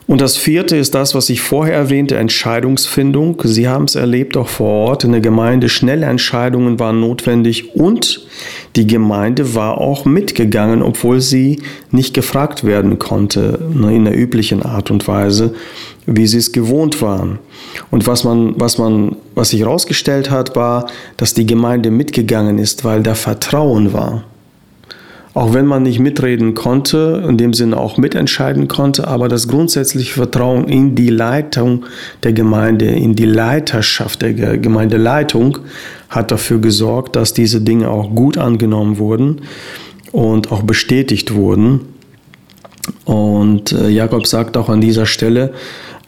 Und 0.06 0.20
das 0.20 0.36
vierte 0.36 0.76
ist 0.76 0.94
das, 0.94 1.14
was 1.14 1.30
ich 1.30 1.40
vorher 1.40 1.74
erwähnte, 1.74 2.16
Entscheidungsfindung. 2.16 3.40
Sie 3.44 3.68
haben 3.68 3.84
es 3.84 3.94
erlebt 3.94 4.36
auch 4.36 4.48
vor 4.48 4.88
Ort 4.88 5.04
in 5.04 5.12
der 5.12 5.20
Gemeinde. 5.20 5.68
Schnelle 5.68 6.06
Entscheidungen 6.06 6.80
waren 6.80 7.00
notwendig 7.00 7.76
und 7.76 8.26
die 8.74 8.86
Gemeinde 8.86 9.54
war 9.54 9.78
auch 9.78 10.04
mitgegangen, 10.04 10.82
obwohl 10.82 11.20
sie 11.20 11.62
nicht 11.90 12.14
gefragt 12.14 12.64
werden 12.64 12.98
konnte 12.98 13.58
ne, 13.72 13.94
in 13.94 14.04
der 14.04 14.18
üblichen 14.18 14.62
Art 14.62 14.90
und 14.90 15.06
Weise, 15.06 15.54
wie 16.06 16.26
sie 16.26 16.38
es 16.38 16.52
gewohnt 16.52 17.00
waren. 17.00 17.38
Und 17.90 18.06
was 18.06 18.24
man, 18.24 18.54
was 18.58 18.78
man, 18.78 19.16
was 19.34 19.50
sich 19.50 19.60
herausgestellt 19.60 20.30
hat, 20.30 20.56
war, 20.56 20.90
dass 21.16 21.34
die 21.34 21.46
Gemeinde 21.46 21.90
mitgegangen 21.90 22.58
ist, 22.58 22.84
weil 22.84 23.02
da 23.02 23.14
Vertrauen 23.14 23.92
war 23.92 24.24
auch 25.34 25.54
wenn 25.54 25.66
man 25.66 25.84
nicht 25.84 25.98
mitreden 25.98 26.54
konnte, 26.54 27.24
in 27.26 27.38
dem 27.38 27.54
Sinne 27.54 27.78
auch 27.78 27.96
mitentscheiden 27.96 28.68
konnte, 28.68 29.08
aber 29.08 29.28
das 29.28 29.48
grundsätzliche 29.48 30.12
Vertrauen 30.12 30.68
in 30.68 30.94
die 30.94 31.08
Leitung 31.08 31.86
der 32.22 32.32
Gemeinde, 32.32 32.86
in 32.86 33.14
die 33.14 33.24
Leiterschaft 33.24 34.22
der 34.22 34.58
Gemeindeleitung 34.58 35.58
hat 36.10 36.30
dafür 36.30 36.58
gesorgt, 36.58 37.16
dass 37.16 37.32
diese 37.32 37.62
Dinge 37.62 37.88
auch 37.88 38.14
gut 38.14 38.36
angenommen 38.36 38.98
wurden 38.98 39.42
und 40.12 40.52
auch 40.52 40.62
bestätigt 40.62 41.34
wurden. 41.34 41.80
Und 43.04 43.72
äh, 43.72 43.88
Jakob 43.88 44.26
sagt 44.26 44.56
auch 44.56 44.68
an 44.68 44.80
dieser 44.80 45.06
Stelle, 45.06 45.52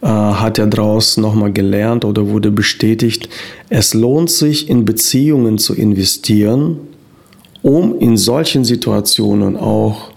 äh, 0.01 0.07
hat 0.07 0.59
er 0.59 0.67
daraus 0.67 1.17
nochmal 1.17 1.51
gelernt 1.51 2.05
oder 2.05 2.27
wurde 2.27 2.51
bestätigt, 2.51 3.29
es 3.69 3.93
lohnt 3.95 4.29
sich 4.29 4.69
in 4.69 4.85
Beziehungen 4.85 5.57
zu 5.57 5.73
investieren, 5.73 6.77
um 7.65 7.97
in 7.97 8.15
solchen 8.15 8.63
Situationen 8.63 9.57
auch, 9.57 10.11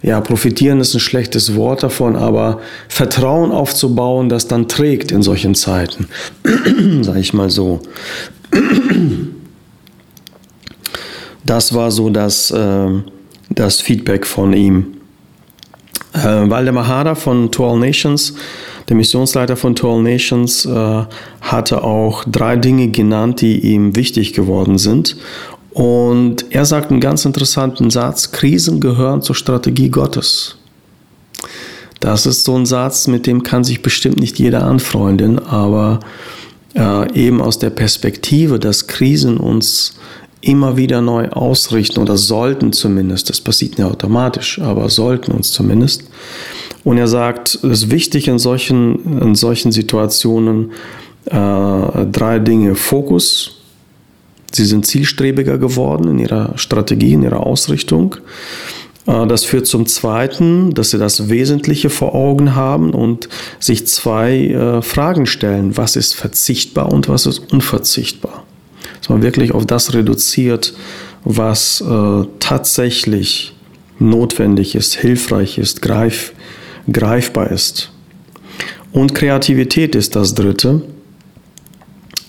ja, 0.00 0.22
profitieren 0.22 0.80
ist 0.80 0.94
ein 0.94 1.00
schlechtes 1.00 1.54
Wort 1.54 1.82
davon, 1.82 2.16
aber 2.16 2.60
Vertrauen 2.88 3.52
aufzubauen, 3.52 4.30
das 4.30 4.48
dann 4.48 4.68
trägt 4.68 5.12
in 5.12 5.22
solchen 5.22 5.54
Zeiten, 5.54 6.08
sage 7.02 7.20
ich 7.20 7.34
mal 7.34 7.50
so. 7.50 7.80
Das 11.44 11.74
war 11.74 11.90
so 11.90 12.08
das, 12.08 12.50
äh, 12.50 12.88
das 13.50 13.82
Feedback 13.82 14.26
von 14.26 14.54
ihm. 14.54 14.94
Äh, 16.14 16.48
Waldemar 16.48 16.88
Hader 16.88 17.16
von 17.16 17.50
All 17.58 17.78
Nations, 17.78 18.34
der 18.88 18.96
Missionsleiter 18.96 19.56
von 19.56 19.74
All 19.82 20.02
Nations, 20.02 20.64
äh, 20.64 21.02
hatte 21.42 21.84
auch 21.84 22.24
drei 22.24 22.56
Dinge 22.56 22.88
genannt, 22.88 23.42
die 23.42 23.58
ihm 23.60 23.94
wichtig 23.94 24.32
geworden 24.32 24.78
sind. 24.78 25.16
Und 25.74 26.46
er 26.50 26.64
sagt 26.64 26.90
einen 26.90 27.00
ganz 27.00 27.24
interessanten 27.24 27.90
Satz, 27.90 28.30
Krisen 28.30 28.80
gehören 28.80 29.22
zur 29.22 29.34
Strategie 29.34 29.90
Gottes. 29.90 30.56
Das 31.98 32.26
ist 32.26 32.44
so 32.44 32.54
ein 32.56 32.64
Satz, 32.64 33.08
mit 33.08 33.26
dem 33.26 33.42
kann 33.42 33.64
sich 33.64 33.82
bestimmt 33.82 34.18
nicht 34.18 34.38
jeder 34.38 34.64
anfreunden, 34.64 35.40
aber 35.40 36.00
äh, 36.76 37.12
eben 37.14 37.40
aus 37.40 37.58
der 37.58 37.70
Perspektive, 37.70 38.60
dass 38.60 38.86
Krisen 38.86 39.36
uns 39.36 39.94
immer 40.40 40.76
wieder 40.76 41.00
neu 41.00 41.28
ausrichten 41.30 42.00
oder 42.00 42.16
sollten 42.16 42.72
zumindest, 42.72 43.30
das 43.30 43.40
passiert 43.40 43.78
nicht 43.78 43.86
automatisch, 43.86 44.60
aber 44.60 44.88
sollten 44.90 45.32
uns 45.32 45.50
zumindest. 45.50 46.04
Und 46.84 46.98
er 46.98 47.08
sagt, 47.08 47.54
es 47.54 47.84
ist 47.84 47.90
wichtig 47.90 48.28
in 48.28 48.38
solchen, 48.38 49.20
in 49.20 49.34
solchen 49.34 49.72
Situationen 49.72 50.72
äh, 51.24 51.32
drei 51.32 52.38
Dinge. 52.38 52.74
Fokus, 52.74 53.63
Sie 54.54 54.64
sind 54.64 54.86
zielstrebiger 54.86 55.58
geworden 55.58 56.08
in 56.08 56.18
ihrer 56.18 56.56
Strategie, 56.56 57.14
in 57.14 57.22
ihrer 57.22 57.44
Ausrichtung. 57.44 58.16
Äh, 59.06 59.26
das 59.26 59.44
führt 59.44 59.66
zum 59.66 59.86
Zweiten, 59.86 60.74
dass 60.74 60.90
sie 60.90 60.98
das 60.98 61.28
Wesentliche 61.28 61.90
vor 61.90 62.14
Augen 62.14 62.54
haben 62.54 62.92
und 62.92 63.28
sich 63.58 63.86
zwei 63.86 64.46
äh, 64.46 64.82
Fragen 64.82 65.26
stellen. 65.26 65.76
Was 65.76 65.96
ist 65.96 66.14
verzichtbar 66.14 66.92
und 66.92 67.08
was 67.08 67.26
ist 67.26 67.52
unverzichtbar? 67.52 68.44
Dass 69.00 69.08
man 69.08 69.22
wirklich 69.22 69.52
auf 69.52 69.66
das 69.66 69.94
reduziert, 69.94 70.74
was 71.24 71.80
äh, 71.80 72.24
tatsächlich 72.38 73.54
notwendig 73.98 74.74
ist, 74.74 74.94
hilfreich 74.94 75.58
ist, 75.58 75.82
greif, 75.82 76.32
greifbar 76.90 77.50
ist. 77.50 77.90
Und 78.92 79.14
Kreativität 79.14 79.94
ist 79.94 80.16
das 80.16 80.34
Dritte. 80.34 80.82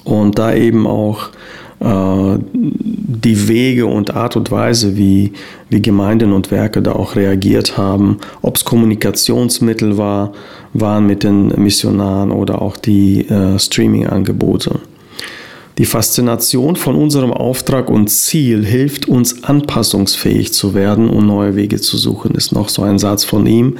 Und 0.03 0.37
da 0.37 0.53
eben 0.53 0.85
auch 0.85 1.29
die 1.83 3.47
Wege 3.47 3.85
und 3.85 4.15
Art 4.15 4.35
und 4.35 4.49
Weise, 4.51 4.97
wie, 4.97 5.33
wie 5.69 5.81
Gemeinden 5.81 6.31
und 6.31 6.51
Werke 6.51 6.81
da 6.81 6.93
auch 6.93 7.15
reagiert 7.15 7.77
haben, 7.77 8.17
ob 8.41 8.55
es 8.57 8.65
Kommunikationsmittel 8.65 9.97
war, 9.97 10.31
waren 10.73 11.05
mit 11.05 11.23
den 11.23 11.47
Missionaren 11.61 12.31
oder 12.31 12.61
auch 12.61 12.77
die 12.77 13.27
äh, 13.27 13.59
Streaming-Angebote. 13.59 14.79
Die 15.77 15.85
Faszination 15.85 16.77
von 16.77 16.95
unserem 16.95 17.33
Auftrag 17.33 17.89
und 17.89 18.09
Ziel 18.09 18.65
hilft 18.65 19.09
uns 19.09 19.43
anpassungsfähig 19.43 20.53
zu 20.53 20.73
werden 20.73 21.09
und 21.09 21.27
neue 21.27 21.55
Wege 21.55 21.81
zu 21.81 21.97
suchen, 21.97 22.33
ist 22.35 22.53
noch 22.53 22.69
so 22.69 22.83
ein 22.83 22.97
Satz 22.97 23.25
von 23.25 23.45
ihm, 23.45 23.77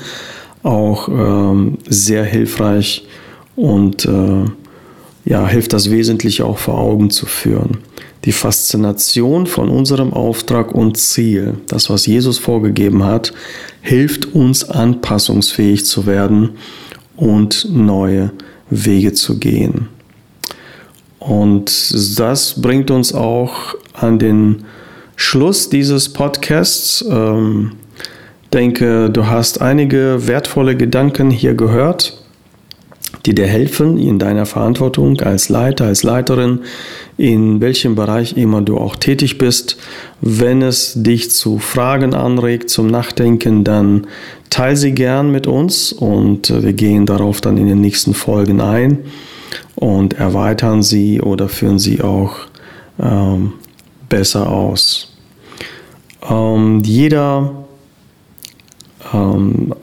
auch 0.64 1.08
ähm, 1.08 1.78
sehr 1.88 2.26
hilfreich 2.26 3.08
und 3.56 4.04
äh, 4.06 4.46
ja, 5.26 5.48
hilft 5.48 5.74
das 5.74 5.90
Wesentliche 5.90 6.46
auch 6.46 6.60
vor 6.60 6.78
Augen 6.78 7.10
zu 7.10 7.26
führen. 7.26 7.80
Die 8.26 8.32
Faszination 8.32 9.48
von 9.48 9.70
unserem 9.70 10.14
Auftrag 10.14 10.74
und 10.74 10.98
Ziel, 10.98 11.56
das, 11.68 11.90
was 11.90 12.06
Jesus 12.06 12.38
vorgegeben 12.38 13.04
hat, 13.04 13.34
hilft 13.82 14.34
uns 14.34 14.68
anpassungsfähig 14.68 15.86
zu 15.86 16.06
werden 16.06 16.52
und 17.16 17.68
neue 17.72 18.32
Wege 18.70 19.14
zu 19.14 19.38
gehen. 19.38 19.88
Und 21.20 22.20
das 22.20 22.62
bringt 22.62 22.92
uns 22.92 23.14
auch 23.14 23.76
an 23.94 24.20
den 24.20 24.66
Schluss 25.16 25.70
dieses 25.70 26.10
Podcasts. 26.10 27.04
Ähm, 27.10 27.74
denke, 28.54 29.10
du 29.10 29.26
hast 29.26 29.62
einige 29.62 30.28
wertvolle 30.28 30.76
Gedanken 30.76 31.32
hier 31.32 31.56
gehört 31.56 32.25
die 33.26 33.34
dir 33.34 33.48
helfen 33.48 33.98
in 33.98 34.20
deiner 34.20 34.46
Verantwortung 34.46 35.20
als 35.22 35.50
Leiter, 35.50 35.86
als 35.86 36.04
Leiterin, 36.04 36.60
in 37.18 37.60
welchem 37.62 37.96
Bereich 37.96 38.38
immer 38.38 38.62
du 38.62 38.78
auch 38.78 38.96
tätig 38.96 39.38
bist. 39.38 39.78
Wenn 40.22 40.62
es 40.62 40.94
dich 40.96 41.32
zu 41.32 41.60
Fragen 41.60 42.14
anregt, 42.14 42.70
zum 42.70 42.88
Nachdenken, 42.88 43.64
dann 43.64 44.08
teile 44.50 44.76
sie 44.76 44.92
gern 44.92 45.32
mit 45.32 45.48
uns 45.48 45.92
und 45.92 46.50
wir 46.64 46.74
gehen 46.74 47.06
darauf 47.06 47.42
dann 47.42 47.58
in 47.58 47.68
den 47.68 47.82
nächsten 47.82 48.14
Folgen 48.14 48.62
ein 48.62 49.00
und 49.76 50.14
erweitern 50.14 50.84
sie 50.84 51.22
oder 51.22 51.50
führen 51.50 51.80
sie 51.80 52.02
auch 52.02 52.38
ähm, 53.02 53.54
besser 54.08 54.50
aus. 54.50 55.12
Ähm, 56.30 56.82
jeder, 56.84 57.66
ähm, 59.14 59.74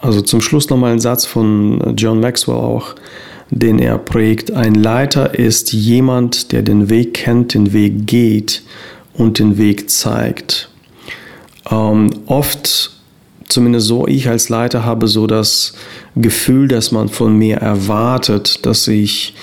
also 0.00 0.20
zum 0.20 0.40
Schluss 0.40 0.70
nochmal 0.70 0.92
ein 0.92 1.00
Satz 1.00 1.26
von 1.26 1.94
John 1.96 2.20
Maxwell 2.20 2.56
auch, 2.56 2.94
den 3.50 3.78
er 3.78 3.98
prägt. 3.98 4.52
Ein 4.52 4.74
Leiter 4.74 5.38
ist 5.38 5.72
jemand, 5.72 6.52
der 6.52 6.62
den 6.62 6.88
Weg 6.88 7.14
kennt, 7.14 7.54
den 7.54 7.72
Weg 7.72 8.06
geht 8.06 8.62
und 9.12 9.38
den 9.38 9.58
Weg 9.58 9.90
zeigt. 9.90 10.70
Ähm, 11.70 12.10
oft, 12.26 12.92
zumindest 13.48 13.86
so 13.86 14.06
ich 14.06 14.28
als 14.28 14.48
Leiter, 14.48 14.84
habe 14.84 15.08
so 15.08 15.26
das 15.26 15.74
Gefühl, 16.16 16.68
dass 16.68 16.92
man 16.92 17.08
von 17.08 17.36
mir 17.36 17.56
erwartet, 17.56 18.64
dass 18.64 18.88
ich 18.88 19.34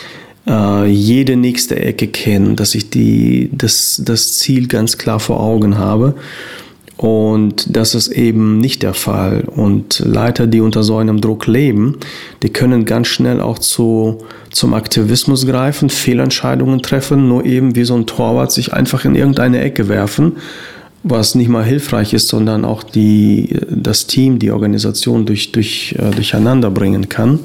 äh, 0.47 0.85
jede 0.87 1.35
nächste 1.35 1.77
Ecke 1.77 2.07
kenne, 2.07 2.55
dass 2.55 2.73
ich 2.73 2.89
die, 2.89 3.49
das, 3.51 4.01
das 4.03 4.37
Ziel 4.37 4.67
ganz 4.67 4.97
klar 4.97 5.19
vor 5.19 5.39
Augen 5.39 5.77
habe. 5.77 6.15
Und 6.97 7.75
das 7.77 7.93
ist 7.93 8.07
eben 8.07 8.57
nicht 8.57 8.81
der 8.81 8.95
Fall. 8.95 9.43
Und 9.55 9.99
Leiter, 9.99 10.47
die 10.47 10.61
unter 10.61 10.81
so 10.81 10.97
einem 10.97 11.21
Druck 11.21 11.45
leben, 11.45 11.97
die 12.41 12.49
können 12.49 12.85
ganz 12.85 13.07
schnell 13.07 13.39
auch 13.39 13.59
zu, 13.59 14.25
zum 14.49 14.73
Aktivismus 14.73 15.45
greifen, 15.45 15.91
Fehlentscheidungen 15.91 16.81
treffen, 16.81 17.27
nur 17.27 17.45
eben 17.45 17.75
wie 17.75 17.83
so 17.83 17.95
ein 17.95 18.07
Torwart 18.07 18.51
sich 18.51 18.73
einfach 18.73 19.05
in 19.05 19.13
irgendeine 19.13 19.61
Ecke 19.61 19.89
werfen, 19.89 20.37
was 21.03 21.35
nicht 21.35 21.49
mal 21.49 21.63
hilfreich 21.63 22.13
ist, 22.13 22.29
sondern 22.29 22.65
auch 22.65 22.81
die, 22.81 23.55
das 23.69 24.07
Team, 24.07 24.39
die 24.39 24.49
Organisation 24.49 25.27
durch, 25.27 25.51
durch, 25.51 25.95
äh, 25.99 26.09
durcheinander 26.09 26.71
bringen 26.71 27.09
kann. 27.09 27.39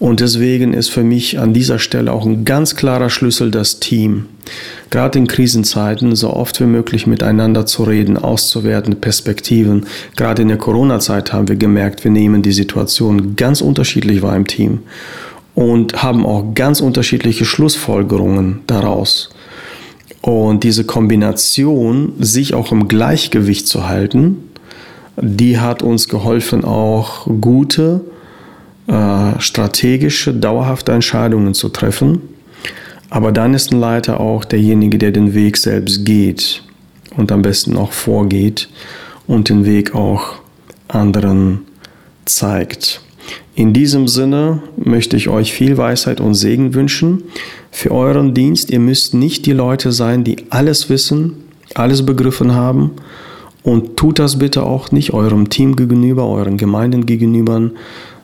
Und 0.00 0.20
deswegen 0.20 0.72
ist 0.72 0.88
für 0.88 1.04
mich 1.04 1.38
an 1.38 1.52
dieser 1.52 1.78
Stelle 1.78 2.10
auch 2.10 2.24
ein 2.24 2.46
ganz 2.46 2.74
klarer 2.74 3.10
Schlüssel 3.10 3.50
das 3.50 3.80
Team. 3.80 4.24
Gerade 4.88 5.18
in 5.18 5.26
Krisenzeiten 5.26 6.16
so 6.16 6.32
oft 6.32 6.58
wie 6.58 6.64
möglich 6.64 7.06
miteinander 7.06 7.66
zu 7.66 7.84
reden, 7.84 8.16
auszuwerten, 8.16 8.96
Perspektiven. 9.02 9.84
Gerade 10.16 10.40
in 10.40 10.48
der 10.48 10.56
Corona-Zeit 10.56 11.34
haben 11.34 11.48
wir 11.48 11.56
gemerkt, 11.56 12.02
wir 12.02 12.10
nehmen 12.10 12.40
die 12.40 12.52
Situation 12.52 13.36
ganz 13.36 13.60
unterschiedlich 13.60 14.22
wahr 14.22 14.36
im 14.36 14.46
Team 14.46 14.80
und 15.54 16.02
haben 16.02 16.24
auch 16.24 16.54
ganz 16.54 16.80
unterschiedliche 16.80 17.44
Schlussfolgerungen 17.44 18.60
daraus. 18.66 19.28
Und 20.22 20.64
diese 20.64 20.84
Kombination, 20.84 22.14
sich 22.18 22.54
auch 22.54 22.72
im 22.72 22.88
Gleichgewicht 22.88 23.68
zu 23.68 23.86
halten, 23.86 24.38
die 25.20 25.58
hat 25.58 25.82
uns 25.82 26.08
geholfen, 26.08 26.64
auch 26.64 27.26
gute, 27.42 28.00
strategische, 29.38 30.34
dauerhafte 30.34 30.92
Entscheidungen 30.92 31.54
zu 31.54 31.68
treffen. 31.68 32.20
Aber 33.08 33.32
dann 33.32 33.54
ist 33.54 33.72
ein 33.72 33.80
Leiter 33.80 34.20
auch 34.20 34.44
derjenige, 34.44 34.98
der 34.98 35.10
den 35.10 35.34
Weg 35.34 35.56
selbst 35.56 36.04
geht 36.04 36.62
und 37.16 37.32
am 37.32 37.42
besten 37.42 37.76
auch 37.76 37.92
vorgeht 37.92 38.68
und 39.26 39.48
den 39.48 39.64
Weg 39.64 39.94
auch 39.94 40.36
anderen 40.88 41.60
zeigt. 42.24 43.02
In 43.54 43.72
diesem 43.72 44.08
Sinne 44.08 44.62
möchte 44.76 45.16
ich 45.16 45.28
euch 45.28 45.52
viel 45.52 45.76
Weisheit 45.76 46.20
und 46.20 46.34
Segen 46.34 46.74
wünschen 46.74 47.24
für 47.70 47.90
euren 47.90 48.32
Dienst. 48.32 48.70
Ihr 48.70 48.80
müsst 48.80 49.12
nicht 49.14 49.44
die 49.46 49.52
Leute 49.52 49.92
sein, 49.92 50.24
die 50.24 50.46
alles 50.50 50.88
wissen, 50.88 51.44
alles 51.74 52.06
begriffen 52.06 52.54
haben. 52.54 52.92
Und 53.62 53.96
tut 53.96 54.18
das 54.18 54.38
bitte 54.38 54.62
auch 54.62 54.90
nicht 54.90 55.12
eurem 55.12 55.50
Team 55.50 55.76
gegenüber, 55.76 56.26
euren 56.26 56.56
Gemeinden 56.56 57.04
gegenüber, 57.04 57.70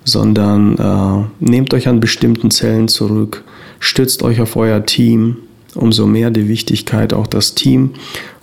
sondern 0.06 0.78
äh, 0.78 1.44
nehmt 1.44 1.74
euch 1.74 1.88
an 1.88 2.00
bestimmten 2.00 2.50
Zellen 2.50 2.88
zurück, 2.88 3.44
stützt 3.80 4.22
euch 4.22 4.40
auf 4.40 4.56
euer 4.56 4.86
Team, 4.86 5.38
umso 5.74 6.06
mehr 6.06 6.30
die 6.30 6.48
Wichtigkeit, 6.48 7.12
auch 7.12 7.26
das 7.26 7.54
Team 7.54 7.90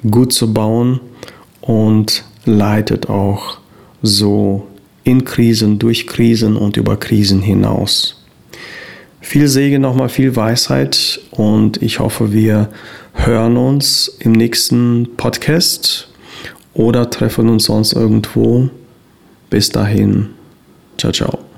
gut 0.10 0.34
zu 0.34 0.54
bauen 0.54 1.00
und 1.62 2.26
leitet 2.46 3.10
auch 3.10 3.58
so 4.02 4.68
in 5.06 5.24
Krisen, 5.24 5.80
durch 5.80 6.06
Krisen 6.06 6.58
und 6.58 6.78
über 6.78 6.98
Krisen 6.98 7.42
hinaus. 7.42 8.22
Viel 9.22 9.48
Segen 9.48 9.82
nochmal, 9.82 10.10
viel 10.10 10.36
Weisheit 10.36 11.22
und 11.32 11.82
ich 11.82 12.00
hoffe, 12.00 12.34
wir 12.34 12.70
hören 13.14 13.56
uns 13.56 14.18
im 14.20 14.34
nächsten 14.34 15.08
Podcast 15.16 16.10
oder 16.74 17.10
treffen 17.10 17.48
uns 17.48 17.66
sonst 17.66 17.94
irgendwo. 17.94 18.70
Bis 19.50 19.70
dahin, 19.70 20.32
ciao, 20.98 21.14
ciao. 21.14 21.53